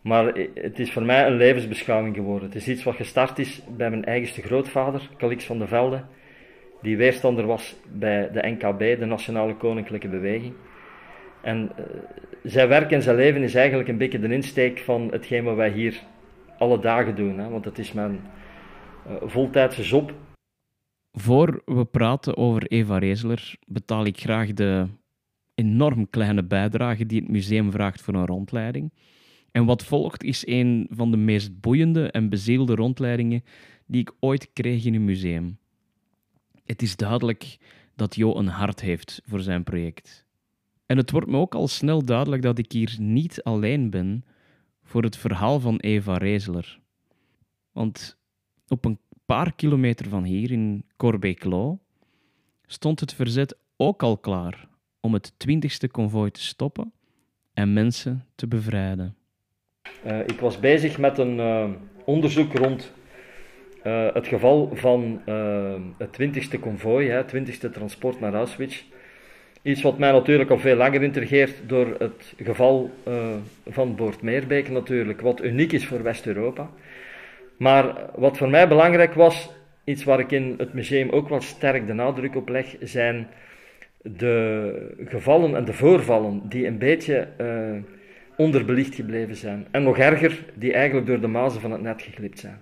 [0.00, 2.48] Maar het is voor mij een levensbeschouwing geworden.
[2.48, 6.02] Het is iets wat gestart is bij mijn eigenste grootvader, Calix van der Velde,
[6.82, 10.54] die weerstander was bij de NKB, de Nationale Koninklijke Beweging.
[11.42, 11.84] En uh,
[12.42, 15.70] zijn werk en zijn leven is eigenlijk een beetje de insteek van hetgeen wat wij
[15.70, 16.02] hier
[16.58, 17.38] alle dagen doen.
[17.38, 17.48] Hè?
[17.48, 18.20] Want het is mijn
[19.06, 20.14] uh, voltijdse job.
[21.12, 24.86] Voor we praten over Eva Reesler, betaal ik graag de
[25.54, 28.92] enorm kleine bijdrage die het museum vraagt voor een rondleiding.
[29.58, 33.44] En wat volgt is een van de meest boeiende en bezielde rondleidingen
[33.86, 35.58] die ik ooit kreeg in een museum.
[36.64, 37.58] Het is duidelijk
[37.94, 40.26] dat Jo een hart heeft voor zijn project.
[40.86, 44.24] En het wordt me ook al snel duidelijk dat ik hier niet alleen ben
[44.82, 46.80] voor het verhaal van Eva Rezeler.
[47.72, 48.18] Want
[48.68, 51.78] op een paar kilometer van hier, in Corbeek-Loo,
[52.66, 54.68] stond het verzet ook al klaar
[55.00, 56.92] om het 20ste konvooi te stoppen
[57.52, 59.17] en mensen te bevrijden.
[60.06, 61.64] Uh, ik was bezig met een uh,
[62.04, 62.92] onderzoek rond
[63.86, 65.20] uh, het geval van
[65.96, 68.84] het 20ste konvooi, het 20ste transport naar Auschwitz.
[69.62, 72.90] Iets wat mij natuurlijk al veel langer intrigeert door het geval
[73.68, 76.70] van Boortmeerbeek natuurlijk, wat uniek is voor West-Europa.
[77.56, 79.50] Maar wat voor mij belangrijk was,
[79.84, 83.28] iets waar ik in het museum ook wel sterk de nadruk op leg, zijn
[84.02, 87.28] de gevallen en de voorvallen die een beetje
[88.38, 89.66] onderbelicht gebleven zijn.
[89.70, 92.58] En nog erger, die eigenlijk door de mazen van het net geglipt zijn.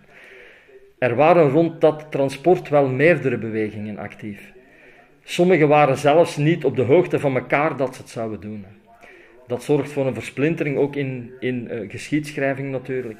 [0.98, 4.52] Er waren rond dat transport wel meerdere bewegingen actief.
[5.24, 8.64] Sommigen waren zelfs niet op de hoogte van elkaar dat ze het zouden doen.
[9.46, 13.18] Dat zorgt voor een versplintering, ook in, in uh, geschiedschrijving natuurlijk.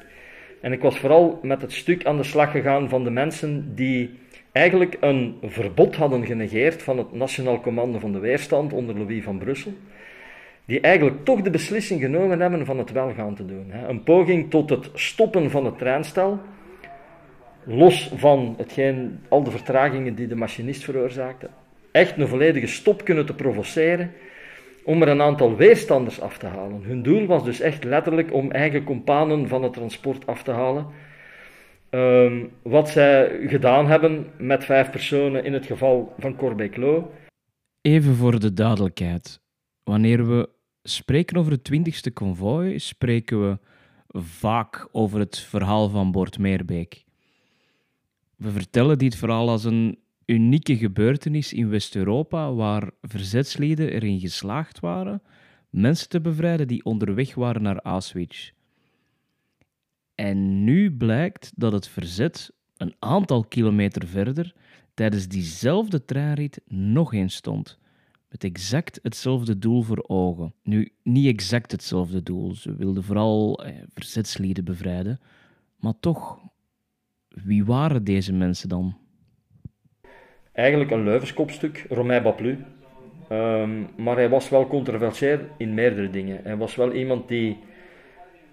[0.61, 4.09] En ik was vooral met het stuk aan de slag gegaan van de mensen die
[4.51, 9.37] eigenlijk een verbod hadden genegeerd van het Nationaal Commando van de Weerstand onder Louis van
[9.37, 9.73] Brussel.
[10.67, 13.71] Die eigenlijk toch de beslissing genomen hebben van het wel gaan te doen.
[13.87, 16.39] Een poging tot het stoppen van het treinstel,
[17.63, 21.49] los van hetgeen, al de vertragingen die de machinist veroorzaakte.
[21.91, 24.11] Echt een volledige stop kunnen te provoceren
[24.83, 26.83] om er een aantal weerstanders af te halen.
[26.83, 30.85] Hun doel was dus echt letterlijk om eigen companen van het transport af te halen.
[31.89, 37.11] Ehm, wat zij gedaan hebben met vijf personen in het geval van Corbeek-Loo.
[37.81, 39.39] Even voor de duidelijkheid.
[39.83, 40.49] Wanneer we
[40.89, 43.59] spreken over het 20ste konvooi, spreken we
[44.19, 47.05] vaak over het verhaal van Boortmeerbeek.
[48.35, 55.21] We vertellen dit verhaal als een unieke gebeurtenis in West-Europa waar verzetslieden erin geslaagd waren
[55.69, 58.51] mensen te bevrijden die onderweg waren naar Auschwitz.
[60.15, 64.53] En nu blijkt dat het verzet een aantal kilometer verder
[64.93, 67.79] tijdens diezelfde treinrit nog eens stond.
[68.29, 70.53] Met exact hetzelfde doel voor ogen.
[70.63, 72.55] Nu, niet exact hetzelfde doel.
[72.55, 75.19] Ze wilden vooral eh, verzetslieden bevrijden.
[75.79, 76.39] Maar toch,
[77.27, 78.97] wie waren deze mensen dan?
[80.51, 82.65] Eigenlijk een Leuvenskopstuk, Romain Baplu.
[83.31, 86.39] Um, maar hij was wel controversieel in meerdere dingen.
[86.43, 87.57] Hij was wel iemand die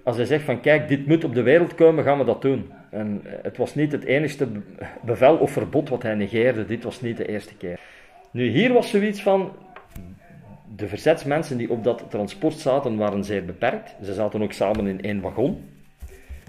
[0.04, 2.70] als hij zegt van kijk, dit moet op de wereld komen, gaan we dat doen.
[2.90, 4.48] En het was niet het enigste
[5.02, 7.80] bevel of verbod wat hij negeerde, dit was niet de eerste keer.
[8.30, 9.52] Nu, hier was zoiets van,
[10.76, 13.96] de verzetsmensen die op dat transport zaten waren zeer beperkt.
[14.02, 15.68] Ze zaten ook samen in één wagon.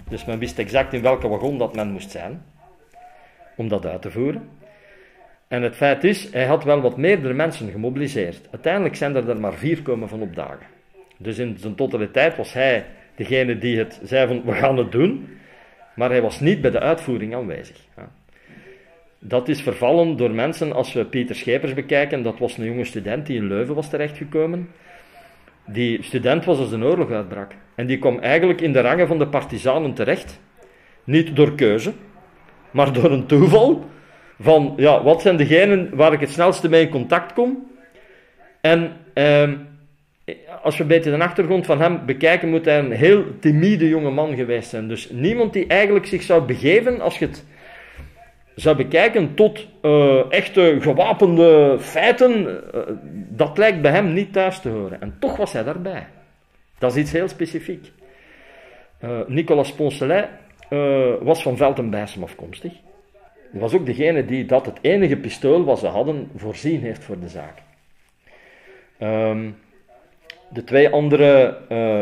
[0.08, 2.42] Dus men wist exact in welke wagon dat men moest zijn,
[3.56, 4.48] om dat uit te voeren.
[5.48, 8.48] En het feit is, hij had wel wat meerdere mensen gemobiliseerd.
[8.50, 10.66] Uiteindelijk zijn er er maar vier komen van opdagen.
[11.18, 12.84] Dus in zijn totaliteit was hij
[13.14, 15.38] degene die het zei van we gaan het doen,
[15.94, 17.76] maar hij was niet bij de uitvoering aanwezig.
[19.28, 23.26] Dat is vervallen door mensen, als we Pieter Schepers bekijken, dat was een jonge student
[23.26, 24.68] die in Leuven was terechtgekomen.
[25.66, 27.52] Die student was als de oorlog uitbrak.
[27.74, 30.40] En die kwam eigenlijk in de rangen van de partizanen terecht.
[31.04, 31.92] Niet door keuze,
[32.70, 33.84] maar door een toeval.
[34.40, 37.66] Van, ja, wat zijn degenen waar ik het snelste mee in contact kom?
[38.60, 39.54] En ehm,
[40.62, 44.10] als we een beetje de achtergrond van hem bekijken, moet hij een heel timide jonge
[44.10, 44.88] man geweest zijn.
[44.88, 47.44] Dus niemand die eigenlijk zich zou begeven, als je het
[48.56, 52.80] zou bekijken, tot uh, echte gewapende feiten, uh,
[53.28, 55.00] dat lijkt bij hem niet thuis te horen.
[55.00, 56.06] En toch was hij daarbij.
[56.78, 57.92] Dat is iets heel specifiek.
[59.04, 60.28] Uh, Nicolas Poncelet
[61.20, 62.72] was van Veltenbijsem afkomstig.
[63.50, 67.18] Hij was ook degene die dat het enige pistool wat ze hadden voorzien heeft voor
[67.20, 67.54] de zaak.
[69.00, 69.56] Um,
[70.48, 71.58] de twee andere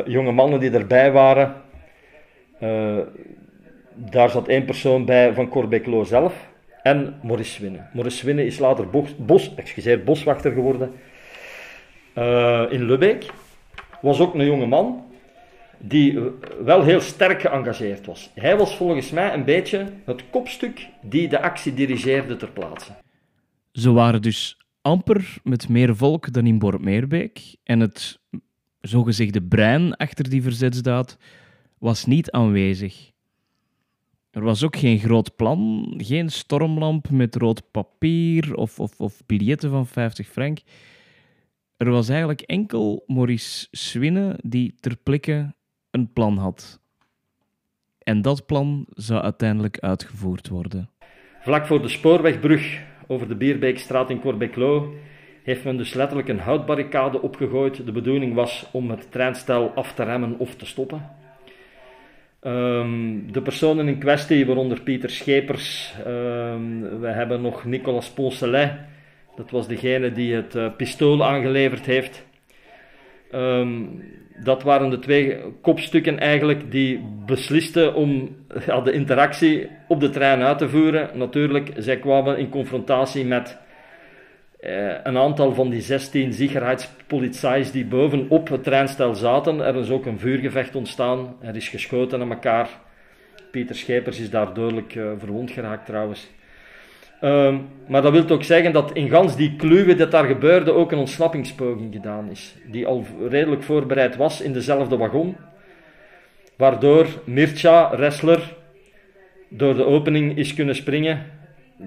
[0.06, 1.54] jonge mannen die erbij waren,
[3.94, 6.52] daar zat één persoon bij van Corbeek zelf
[6.82, 7.86] en Maurice Swinne.
[7.92, 10.92] Maurice Swinne is later bos, bos, excuseer, boswachter geworden
[12.18, 13.26] uh, in Lubbeek.
[14.00, 15.04] Was ook een jonge man
[15.78, 16.18] die
[16.64, 18.30] wel heel sterk geëngageerd was.
[18.34, 22.92] Hij was volgens mij een beetje het kopstuk die de actie dirigeerde ter plaatse.
[23.72, 27.56] Ze waren dus amper met meer volk dan in Bormeerbeek.
[27.62, 28.20] En het
[28.80, 31.18] zogezegde brein achter die verzetsdaad
[31.78, 33.12] was niet aanwezig.
[34.34, 39.70] Er was ook geen groot plan, geen stormlamp met rood papier of, of, of biljetten
[39.70, 40.58] van 50 frank.
[41.76, 45.54] Er was eigenlijk enkel Maurice Swinne die ter plekke
[45.90, 46.80] een plan had.
[47.98, 50.90] En dat plan zou uiteindelijk uitgevoerd worden.
[51.40, 54.94] Vlak voor de spoorwegbrug over de Bierbeekstraat in Corbeclo
[55.42, 57.86] heeft men dus letterlijk een houtbarricade opgegooid.
[57.86, 61.10] De bedoeling was om het treinstel af te remmen of te stoppen.
[62.46, 68.72] Um, de personen in kwestie, waaronder Pieter Schepers, um, we hebben nog Nicolas Poncelet,
[69.36, 72.26] dat was degene die het uh, pistool aangeleverd heeft.
[73.34, 74.02] Um,
[74.42, 80.42] dat waren de twee kopstukken eigenlijk die beslisten om ja, de interactie op de trein
[80.42, 81.10] uit te voeren.
[81.18, 83.58] Natuurlijk, zij kwamen in confrontatie met
[84.64, 89.60] eh, een aantal van die 16 zekerheidspolitiais die bovenop het treinstel zaten.
[89.60, 91.36] Er is ook een vuurgevecht ontstaan.
[91.40, 92.68] Er is geschoten aan elkaar.
[93.50, 96.30] Pieter Schepers is daar dodelijk uh, verwond geraakt trouwens.
[97.22, 100.92] Um, maar dat wil ook zeggen dat in gans die kluwe dat daar gebeurde ook
[100.92, 102.54] een ontsnappingspoging gedaan is.
[102.70, 105.36] Die al redelijk voorbereid was in dezelfde wagon.
[106.56, 108.54] Waardoor Mircea Ressler
[109.48, 111.33] door de opening is kunnen springen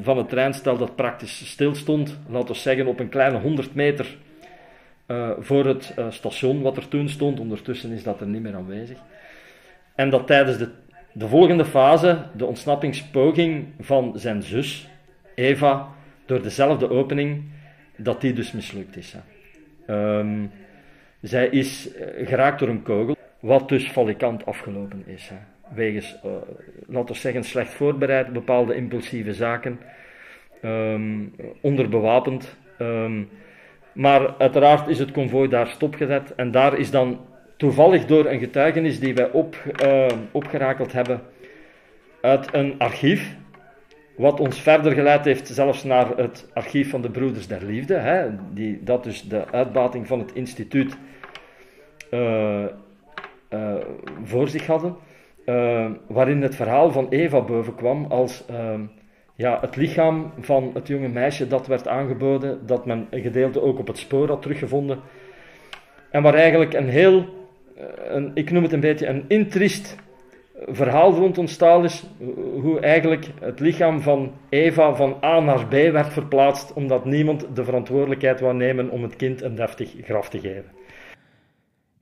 [0.02, 2.19] van het treinstel dat praktisch stil stond.
[2.30, 4.17] Laten we zeggen op een kleine 100 meter
[5.08, 7.39] uh, voor het uh, station wat er toen stond.
[7.39, 8.97] Ondertussen is dat er niet meer aanwezig.
[9.95, 10.69] En dat tijdens de,
[11.12, 14.88] de volgende fase, de ontsnappingspoging van zijn zus,
[15.36, 15.88] Eva,
[16.26, 17.43] door dezelfde opening,
[17.95, 19.15] dat die dus mislukt is.
[19.89, 20.52] Um,
[21.21, 25.30] zij is uh, geraakt door een kogel, wat dus valikant afgelopen is.
[25.30, 25.36] Hè.
[25.75, 26.32] Wegens, uh,
[26.88, 29.80] laten we zeggen, slecht voorbereid, bepaalde impulsieve zaken,
[30.63, 32.56] um, onderbewapend.
[32.82, 33.30] Um,
[33.93, 37.19] maar uiteraard is het konvooi daar stopgezet en daar is dan
[37.58, 41.21] toevallig door een getuigenis die wij op, uh, opgerakeld hebben
[42.21, 43.36] uit een archief
[44.17, 48.30] wat ons verder geleid heeft zelfs naar het archief van de Broeders der Liefde, hè,
[48.53, 50.97] die, dat dus de uitbating van het instituut
[52.12, 52.63] uh,
[53.49, 53.75] uh,
[54.23, 54.95] voor zich hadden,
[55.49, 58.45] uh, waarin het verhaal van Eva bovenkwam als
[59.36, 63.79] ja, het lichaam van het jonge meisje dat werd aangeboden, dat men een gedeelte ook
[63.79, 64.99] op het spoor had teruggevonden,
[66.12, 67.25] en waar eigenlijk een heel,
[68.07, 69.97] een, ik noem het een beetje een intrist
[70.65, 72.03] verhaal rond ontstaan is
[72.62, 77.63] hoe eigenlijk het lichaam van Eva van A naar B werd verplaatst, omdat niemand de
[77.63, 80.71] verantwoordelijkheid wou nemen om het kind een deftig graf te geven.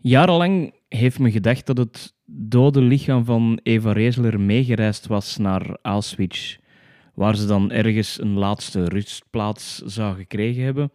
[0.01, 6.57] Jarenlang heeft men gedacht dat het dode lichaam van Eva Reesler meegereisd was naar Auschwitz,
[7.13, 10.91] waar ze dan ergens een laatste rustplaats zou gekregen hebben.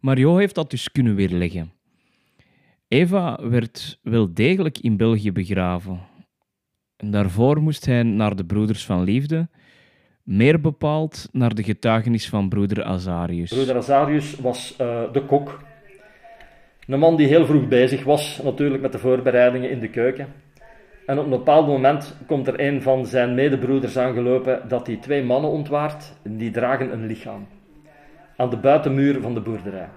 [0.00, 1.72] Maar Jo heeft dat dus kunnen weerleggen.
[2.88, 6.00] Eva werd wel degelijk in België begraven,
[6.96, 9.48] en daarvoor moest hij naar de Broeders van Liefde,
[10.22, 13.50] meer bepaald naar de getuigenis van broeder Azarius.
[13.50, 15.62] Broeder Azarius was uh, de kok.
[16.86, 20.26] Een man die heel vroeg bezig was, natuurlijk met de voorbereidingen in de keuken.
[21.06, 25.22] En op een bepaald moment komt er een van zijn medebroeders aangelopen dat hij twee
[25.22, 26.12] mannen ontwaart.
[26.22, 27.46] Die dragen een lichaam
[28.36, 29.88] aan de buitenmuur van de boerderij.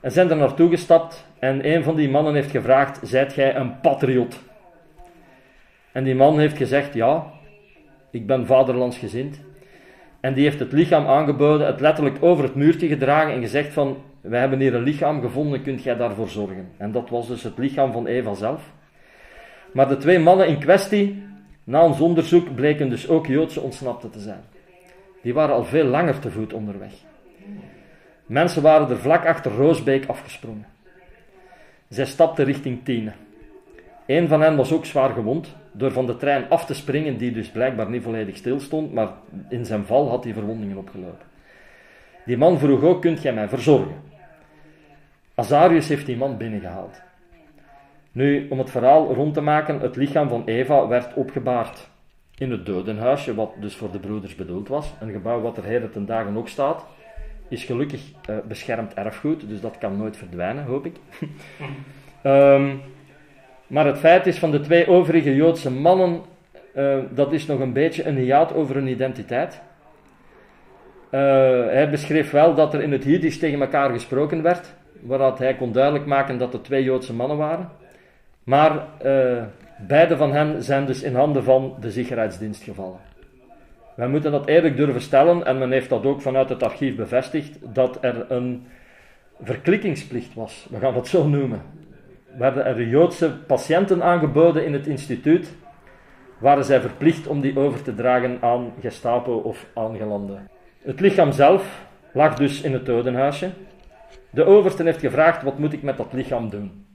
[0.00, 3.80] En zijn er naartoe gestapt en een van die mannen heeft gevraagd: Zijt jij een
[3.80, 4.40] patriot?
[5.92, 7.26] En die man heeft gezegd: Ja,
[8.10, 9.40] ik ben vaderlandsgezind.
[10.20, 13.96] En die heeft het lichaam aangeboden, het letterlijk over het muurtje gedragen en gezegd: van,
[14.20, 16.68] Wij hebben hier een lichaam gevonden, kunt jij daarvoor zorgen?
[16.76, 18.72] En dat was dus het lichaam van Eva zelf.
[19.72, 21.22] Maar de twee mannen in kwestie,
[21.64, 24.40] na ons onderzoek, bleken dus ook Joodse ontsnapten te zijn.
[25.22, 26.92] Die waren al veel langer te voet onderweg.
[28.26, 30.66] Mensen waren er vlak achter Roosbeek afgesprongen.
[31.88, 33.12] Zij stapten richting Tiene.
[34.10, 37.32] Een van hen was ook zwaar gewond, door van de trein af te springen, die
[37.32, 39.08] dus blijkbaar niet volledig stil stond, maar
[39.48, 41.26] in zijn val had hij verwondingen opgelopen.
[42.26, 43.94] Die man vroeg ook, kunt jij mij verzorgen?
[45.34, 47.00] Azarius heeft die man binnengehaald.
[48.12, 51.88] Nu, om het verhaal rond te maken, het lichaam van Eva werd opgebaard
[52.38, 54.92] in het dodenhuisje, wat dus voor de broeders bedoeld was.
[55.00, 56.86] Een gebouw wat er heden ten dagen ook staat,
[57.48, 60.96] is gelukkig uh, beschermd erfgoed, dus dat kan nooit verdwijnen, hoop ik.
[62.24, 62.80] um,
[63.70, 66.20] Maar het feit is van de twee overige Joodse mannen,
[66.76, 69.60] uh, dat is nog een beetje een hiaat over hun identiteit.
[71.10, 71.20] Uh,
[71.66, 75.72] hij beschreef wel dat er in het Jiddisch tegen elkaar gesproken werd, waaruit hij kon
[75.72, 77.68] duidelijk maken dat er twee Joodse mannen waren.
[78.44, 79.42] Maar uh,
[79.78, 83.00] beide van hen zijn dus in handen van de Sicherheidsdienst gevallen.
[83.94, 87.58] Wij moeten dat eerlijk durven stellen, en men heeft dat ook vanuit het archief bevestigd,
[87.62, 88.66] dat er een
[89.42, 90.66] verklikkingsplicht was.
[90.70, 91.62] We gaan het zo noemen
[92.38, 95.52] werden er Joodse patiënten aangeboden in het instituut,
[96.38, 100.48] waren zij verplicht om die over te dragen aan Gestapo of aangelanden.
[100.82, 103.50] Het lichaam zelf lag dus in het dodenhuisje.
[104.30, 106.86] De overste heeft gevraagd, wat moet ik met dat lichaam doen?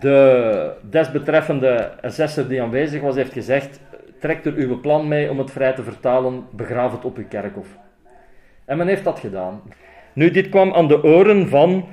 [0.00, 3.80] De desbetreffende assessor die aanwezig was, heeft gezegd:
[4.20, 7.68] trek er uw plan mee om het vrij te vertalen, begraaf het op uw kerkhof.
[8.64, 9.62] En men heeft dat gedaan.
[10.12, 11.88] Nu, dit kwam aan de oren van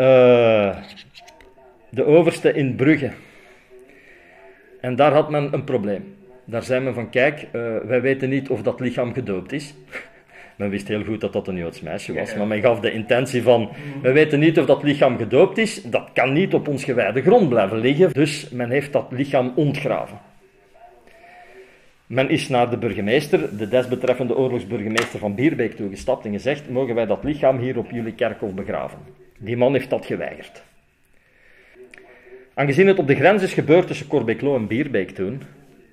[0.00, 0.76] uh,
[1.90, 3.10] de overste in Brugge.
[4.80, 6.14] En daar had men een probleem.
[6.44, 9.74] Daar zei men van, kijk, uh, wij weten niet of dat lichaam gedoopt is.
[10.56, 13.42] men wist heel goed dat dat een Joods meisje was, maar men gaf de intentie
[13.42, 13.70] van,
[14.02, 17.48] we weten niet of dat lichaam gedoopt is, dat kan niet op ons gewijde grond
[17.48, 20.18] blijven liggen, dus men heeft dat lichaam ontgraven.
[22.06, 27.06] Men is naar de burgemeester, de desbetreffende oorlogsburgemeester van Bierbeek toegestapt en gezegd, mogen wij
[27.06, 28.98] dat lichaam hier op jullie kerkhof begraven?
[29.38, 30.62] Die man heeft dat geweigerd.
[32.54, 35.42] Aangezien het op de grens is gebeurd tussen Corbeeklo en Bierbeek toen,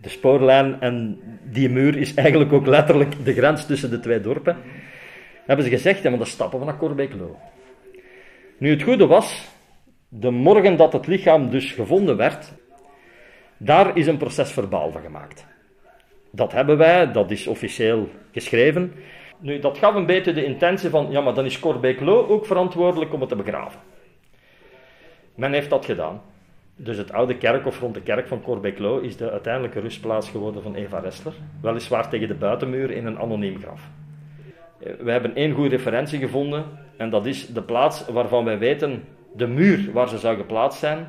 [0.01, 4.57] de spoorlijn en die muur is eigenlijk ook letterlijk de grens tussen de twee dorpen,
[5.45, 7.39] hebben ze gezegd, ja, maar dan stappen we naar Corbeeklo.
[8.57, 9.47] Nu, het goede was,
[10.09, 12.53] de morgen dat het lichaam dus gevonden werd,
[13.57, 15.45] daar is een proces verbaal van gemaakt.
[16.31, 18.93] Dat hebben wij, dat is officieel geschreven.
[19.39, 23.13] Nu, dat gaf een beetje de intentie van, ja, maar dan is Corbeeklo ook verantwoordelijk
[23.13, 23.79] om het te begraven.
[25.35, 26.21] Men heeft dat gedaan.
[26.75, 30.75] Dus het oude kerkhof rond de kerk van Corbeeklo is de uiteindelijke rustplaats geworden van
[30.75, 31.33] Eva Ressler.
[31.61, 33.81] Weliswaar tegen de buitenmuur in een anoniem graf.
[34.79, 36.65] Eh, we hebben één goede referentie gevonden
[36.97, 41.07] en dat is de plaats waarvan wij weten, de muur waar ze zou geplaatst zijn,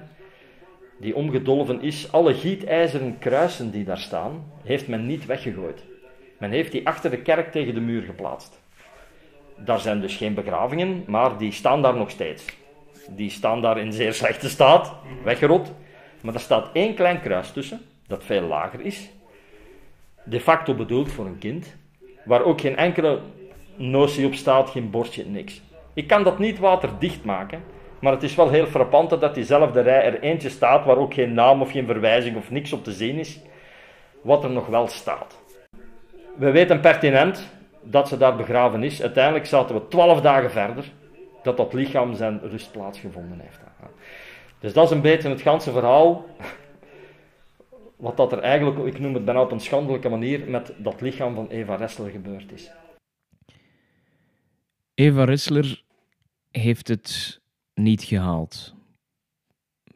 [1.01, 2.13] die omgedolven is.
[2.13, 5.85] Alle gietijzeren kruisen die daar staan, heeft men niet weggegooid.
[6.39, 8.61] Men heeft die achter de kerk tegen de muur geplaatst.
[9.57, 12.45] Daar zijn dus geen begravingen, maar die staan daar nog steeds
[13.09, 15.73] die staan daar in zeer slechte staat, weggerot.
[16.23, 19.11] Maar er staat één klein kruis tussen, dat veel lager is.
[20.25, 21.77] De facto bedoeld voor een kind,
[22.25, 23.21] waar ook geen enkele
[23.77, 25.63] notie op staat, geen bordje, niks.
[25.95, 27.63] Ik kan dat niet waterdicht maken,
[28.01, 31.35] maar het is wel heel frappant dat diezelfde rij er eentje staat waar ook geen
[31.35, 33.41] naam of geen verwijzing of niks op te zien is,
[34.21, 35.45] wat er nog wel staat.
[36.39, 37.47] We weten pertinent
[37.83, 39.03] dat ze daar begraven is.
[39.03, 40.93] Uiteindelijk zaten we twaalf dagen verder
[41.43, 43.61] dat dat lichaam zijn rustplaats gevonden heeft.
[44.59, 46.25] Dus dat is een beetje het ganse verhaal.
[47.97, 51.35] Wat dat er eigenlijk, ik noem het bijna op een schandelijke manier, met dat lichaam
[51.35, 52.71] van Eva Ressler gebeurd is.
[54.95, 55.83] Eva Ressler
[56.51, 57.41] heeft het
[57.75, 58.75] niet gehaald.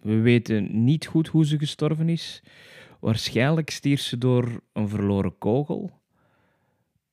[0.00, 2.42] We weten niet goed hoe ze gestorven is.
[3.00, 5.99] Waarschijnlijk stierf ze door een verloren kogel.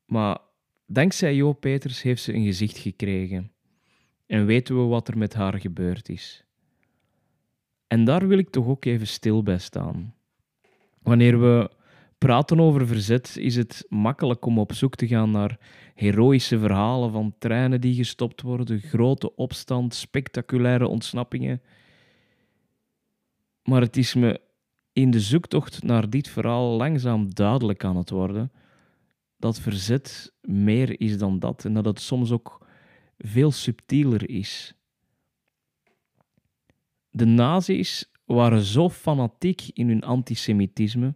[0.07, 0.37] Maar
[0.85, 3.51] dankzij Jo Peters heeft ze een gezicht gekregen
[4.25, 6.45] en weten we wat er met haar gebeurd is.
[7.87, 10.15] En daar wil ik toch ook even stil bij staan.
[11.01, 11.69] Wanneer we
[12.17, 15.59] praten over verzet, is het makkelijk om op zoek te gaan naar
[15.95, 21.61] heroïsche verhalen van treinen die gestopt worden, grote opstand, spectaculaire ontsnappingen.
[23.63, 24.41] Maar het is me
[24.93, 28.51] in de zoektocht naar dit verhaal langzaam duidelijk aan het worden
[29.37, 32.67] dat verzet meer is dan dat en dat het soms ook
[33.17, 34.73] veel subtieler is.
[37.09, 41.15] De nazi's waren zo fanatiek in hun antisemitisme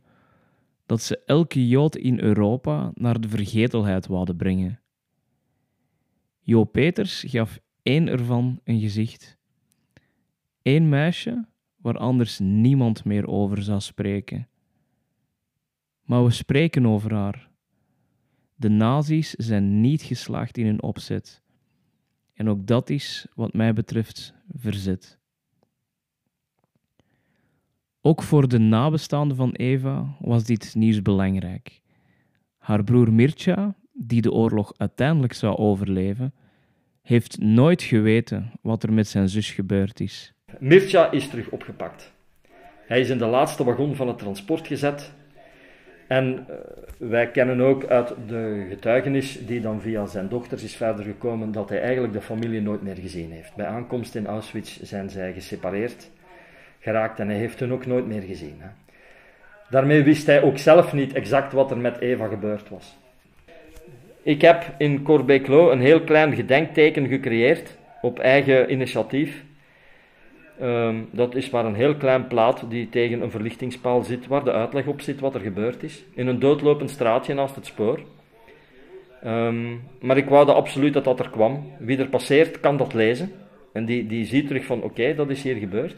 [0.86, 4.82] dat ze elke Jood in Europa naar de vergetelheid wilden brengen.
[6.40, 9.38] Jo Peters gaf één ervan een gezicht.
[10.62, 11.46] Eén meisje
[11.76, 14.48] waar anders niemand meer over zou spreken.
[16.02, 17.51] Maar we spreken over haar.
[18.62, 21.42] De nazi's zijn niet geslaagd in hun opzet
[22.34, 25.18] en ook dat is, wat mij betreft, verzet.
[28.02, 31.82] Ook voor de nabestaanden van Eva was dit nieuws belangrijk.
[32.58, 36.34] Haar broer Mircea, die de oorlog uiteindelijk zou overleven,
[37.02, 40.34] heeft nooit geweten wat er met zijn zus gebeurd is.
[40.60, 42.14] Mircea is terug opgepakt.
[42.88, 45.14] Hij is in de laatste wagon van het transport gezet
[46.12, 46.56] en uh,
[46.98, 51.70] wij kennen ook uit de getuigenis die dan via zijn dochters is verder gekomen dat
[51.70, 53.56] hij eigenlijk de familie nooit meer gezien heeft.
[53.56, 56.10] Bij aankomst in Auschwitz zijn zij gesepareerd
[56.80, 58.56] geraakt en hij heeft hun ook nooit meer gezien.
[58.60, 58.68] Hè.
[59.70, 62.98] Daarmee wist hij ook zelf niet exact wat er met Eva gebeurd was.
[64.24, 69.44] Ik heb in Corbeeklo een heel klein gedenkteken gecreëerd op eigen initiatief
[70.62, 74.52] Ehm, dat is maar een heel klein plaat die tegen een verlichtingspaal zit, waar de
[74.52, 76.04] uitleg op zit wat er gebeurd is.
[76.14, 78.00] In een doodlopend straatje naast het spoor.
[79.24, 81.72] Ehm, maar ik wou absoluut dat dat er kwam.
[81.80, 83.32] Wie er passeert, kan dat lezen.
[83.74, 85.96] En die, die ziet terug van, oké, dat is hier gebeurd.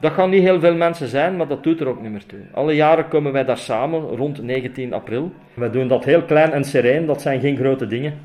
[0.00, 2.40] Dat gaan niet heel veel mensen zijn, maar dat doet er ook niet meer toe.
[2.52, 5.32] Alle jaren komen wij daar samen, rond 19 april.
[5.54, 8.18] Wij doen dat heel klein en sereen, dat zijn geen grote dingen.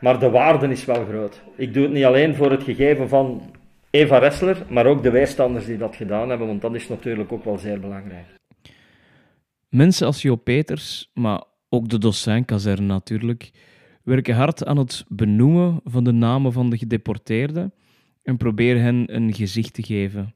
[0.00, 1.40] Maar de waarde is wel groot.
[1.56, 3.42] Ik doe het niet alleen voor het gegeven van
[3.90, 7.44] Eva Ressler, maar ook de bijstanders die dat gedaan hebben, want dat is natuurlijk ook
[7.44, 8.26] wel zeer belangrijk.
[9.68, 13.50] Mensen als Jo Peters, maar ook de Dossin-kazerne natuurlijk,
[14.02, 17.74] werken hard aan het benoemen van de namen van de gedeporteerden
[18.22, 20.34] en proberen hen een gezicht te geven.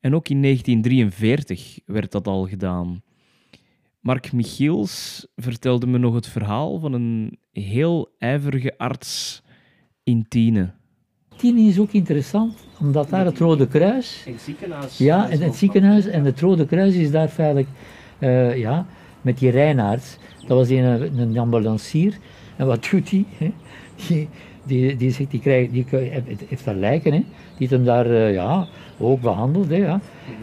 [0.00, 3.02] En ook in 1943 werd dat al gedaan.
[4.00, 9.42] Mark Michiels vertelde me nog het verhaal van een heel ijverige arts
[10.02, 10.74] in Tiene.
[11.36, 14.22] Tiene is ook interessant, omdat daar het Rode Kruis...
[14.26, 14.98] In het ziekenhuis.
[14.98, 16.06] Ja, in het ziekenhuis.
[16.06, 17.68] En het Rode Kruis is daar feitelijk...
[18.18, 18.86] Uh, ja,
[19.20, 20.16] met die Reinaerts.
[20.46, 22.18] Dat was een, een ambulancier.
[22.56, 23.24] En wat doet hij?
[24.06, 24.28] Die,
[24.64, 25.86] die, die, zegt, die, krijgt, die
[26.48, 27.24] heeft daar lijken, hè,
[27.58, 28.66] die hem daar uh, ja,
[28.98, 29.68] ook behandeld.
[29.68, 30.00] Hè, ja.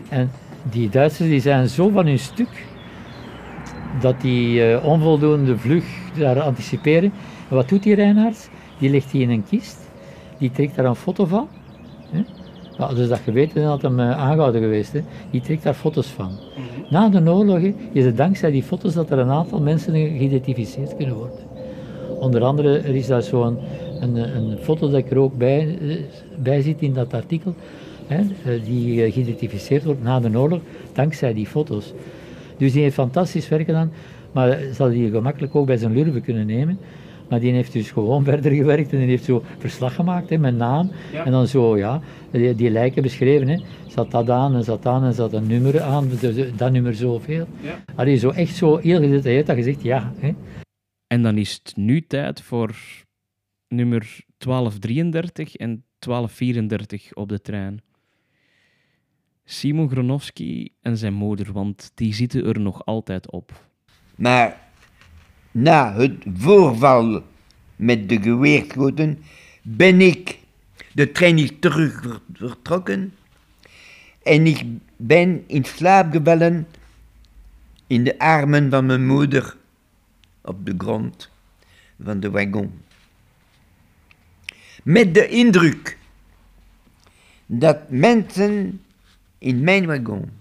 [0.09, 0.31] En
[0.71, 2.65] die Duitsers die zijn zo van hun stuk
[4.01, 5.85] dat die uh, onvoldoende vlug
[6.17, 7.13] daar anticiperen.
[7.49, 8.49] En wat doet die Reinhardt?
[8.79, 9.80] Die legt die in een kist,
[10.41, 11.47] die trekt daar een foto van.
[12.11, 12.21] Hè?
[12.77, 14.93] Ja, dus dat geweten had hem uh, aangehouden geweest.
[14.93, 14.99] Hè?
[15.31, 16.31] Die trekt daar foto's van.
[16.89, 17.59] Na de oorlog
[17.91, 21.39] is het dankzij die foto's dat er een aantal mensen geïdentificeerd kunnen worden.
[22.19, 23.57] Onder andere er is daar zo'n
[23.99, 25.77] een, een, foto dat ik er ook bij,
[26.37, 27.53] bij zit in dat artikel,
[28.07, 28.23] hè,
[28.63, 30.59] die geïdentificeerd wordt na de oorlog,
[30.93, 31.93] dankzij die foto's.
[32.57, 33.91] Dus die heeft fantastisch werk gedaan,
[34.31, 36.79] maar zal die gemakkelijk ook bij zijn lurven kunnen nemen.
[37.31, 40.55] Maar die heeft dus gewoon verder gewerkt en die heeft zo verslag gemaakt hè, met
[40.55, 40.91] naam.
[41.13, 42.01] En dan zo, ja,
[42.31, 43.47] die, die lijken beschreven.
[43.47, 43.57] Hè.
[43.87, 46.09] Zat dat aan en zat aan en zat een nummer aan,
[46.55, 47.47] dat nummer zoveel.
[47.61, 47.83] Ja.
[47.95, 50.13] Allee, zo echt zo heel gedetailleerd dat gezegd, ja.
[50.17, 50.33] Hè.
[51.07, 52.75] En dan is het nu tijd voor
[53.67, 57.81] nummer 1233 en 1234 op de trein.
[59.43, 63.51] Simon Gronowski en zijn moeder, want die zitten er nog altijd op.
[64.15, 64.70] Maar
[65.51, 67.23] na het voorval
[67.75, 69.23] met de geweerschoten
[69.61, 70.39] ben ik,
[70.93, 73.13] de trein is terug vertrokken
[74.23, 74.63] en ik
[74.95, 76.67] ben in slaap gevallen
[77.87, 79.55] in de armen van mijn moeder
[80.41, 81.29] op de grond
[82.03, 82.81] van de wagon.
[84.83, 85.97] Met de indruk
[87.45, 88.81] dat mensen
[89.37, 90.31] in mijn wagon.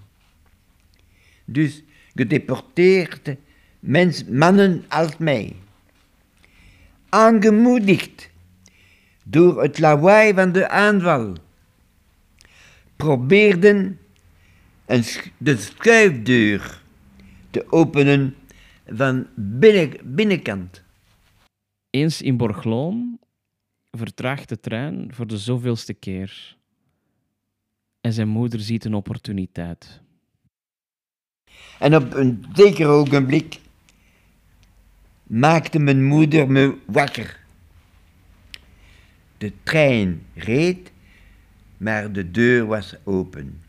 [1.45, 1.83] Dus
[2.15, 3.37] gedeporteerde
[3.81, 5.57] mens, mannen als mij.
[7.09, 8.31] Aangemoedigd
[9.25, 11.35] door het lawaai van de aanval,
[12.97, 13.99] probeerden
[14.87, 15.05] een,
[15.37, 16.83] de schuifdeur
[17.51, 18.35] te openen
[18.87, 20.83] van binnen, binnenkant.
[21.91, 23.19] Eens in Borgloon
[23.91, 26.57] vertraagt de trein voor de zoveelste keer
[28.01, 30.01] en zijn moeder ziet een opportuniteit.
[31.79, 33.61] En op een zeker ogenblik
[35.31, 37.39] maakte mijn moeder me wakker.
[39.39, 40.93] De trein reed,
[41.77, 43.63] maar de deur was open.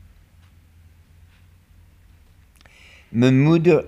[3.10, 3.86] Mijn moeder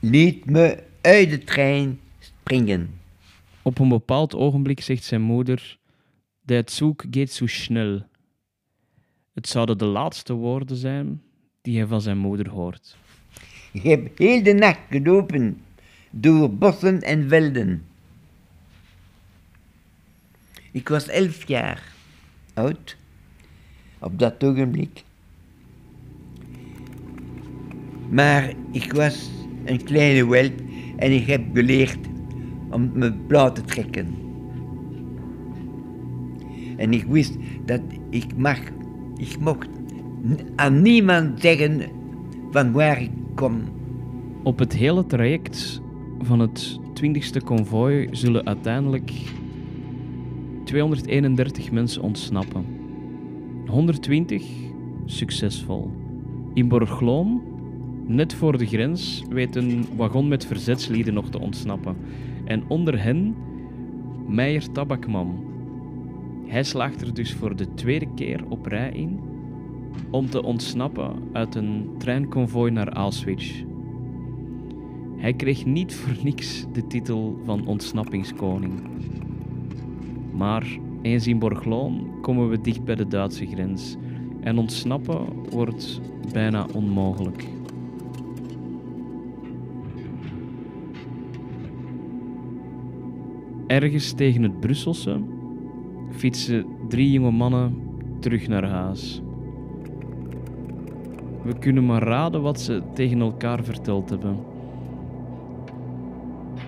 [0.00, 3.00] liet me uit de trein springen.
[3.62, 5.78] Op een bepaald ogenblik zegt zijn moeder:
[6.40, 8.02] Der Zug geht zu schnell.
[9.34, 11.22] Het zouden de laatste woorden zijn
[11.62, 12.96] die hij van zijn moeder hoort.
[13.72, 15.60] Ik heb heel de nacht gelopen
[16.20, 17.84] door bossen en velden.
[20.72, 21.82] Ik was elf jaar
[22.54, 22.96] oud
[23.98, 25.04] op dat ogenblik.
[28.08, 29.30] Maar ik was
[29.64, 30.60] een kleine welp
[30.96, 31.98] en ik heb geleerd
[32.70, 34.14] om me blauw te trekken.
[36.76, 38.58] En ik wist dat ik mag
[39.16, 39.68] ik mocht
[40.56, 41.82] aan niemand zeggen
[42.50, 43.62] van waar ik kom.
[44.42, 45.80] Op het hele traject
[46.18, 49.12] van het 20ste konvooi zullen uiteindelijk
[50.64, 52.64] 231 mensen ontsnappen.
[53.66, 54.44] 120
[55.04, 55.90] succesvol.
[56.54, 57.42] In Borgloon,
[58.06, 61.96] net voor de grens, weet een wagon met verzetslieden nog te ontsnappen.
[62.44, 63.34] En onder hen
[64.28, 65.44] Meijer Tabakman,
[66.46, 69.20] hij slaagt er dus voor de tweede keer op rij in
[70.10, 73.62] om te ontsnappen uit een treinconvooi naar Auschwitz.
[75.16, 78.72] Hij kreeg niet voor niks de titel van ontsnappingskoning.
[80.32, 83.96] Maar eens in Borgloon komen we dicht bij de Duitse grens
[84.40, 86.00] en ontsnappen wordt
[86.32, 87.44] bijna onmogelijk.
[93.66, 95.20] Ergens tegen het Brusselse
[96.10, 97.74] fietsen drie jonge mannen
[98.20, 99.22] terug naar huis.
[101.42, 104.36] We kunnen maar raden wat ze tegen elkaar verteld hebben.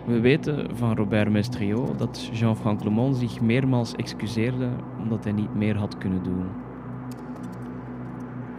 [0.08, 4.68] We weten van Robert Mestriot dat Jean-Franc Lemon zich meermaals excuseerde
[5.02, 6.44] omdat hij niet meer had kunnen doen.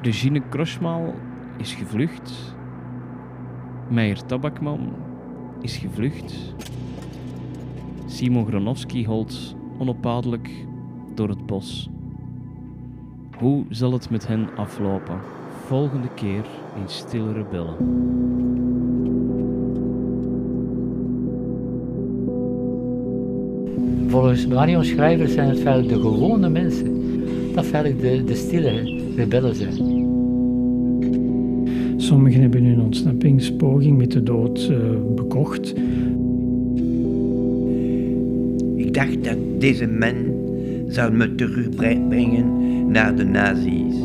[0.01, 1.13] Regine Kroschmal
[1.57, 2.55] is gevlucht.
[3.87, 4.93] Meijer Tabakman
[5.61, 6.55] is gevlucht.
[8.05, 10.49] Simon Gronowski holt onophoudelijk
[11.13, 11.89] door het bos.
[13.37, 15.19] Hoe zal het met hen aflopen?
[15.65, 16.45] Volgende keer
[16.75, 17.75] in Stille Rebellen.
[24.09, 27.01] Volgens Marion Schrijver zijn het feitelijk de gewone mensen
[27.53, 30.07] dat feitelijk de, de stille rebellen zijn.
[31.97, 34.77] Sommigen hebben hun ontsnappingspoging met de dood uh,
[35.15, 35.73] bekocht.
[38.75, 40.15] Ik dacht dat deze man
[40.87, 42.45] zou me terugbrengen
[42.91, 43.95] naar de nazi's.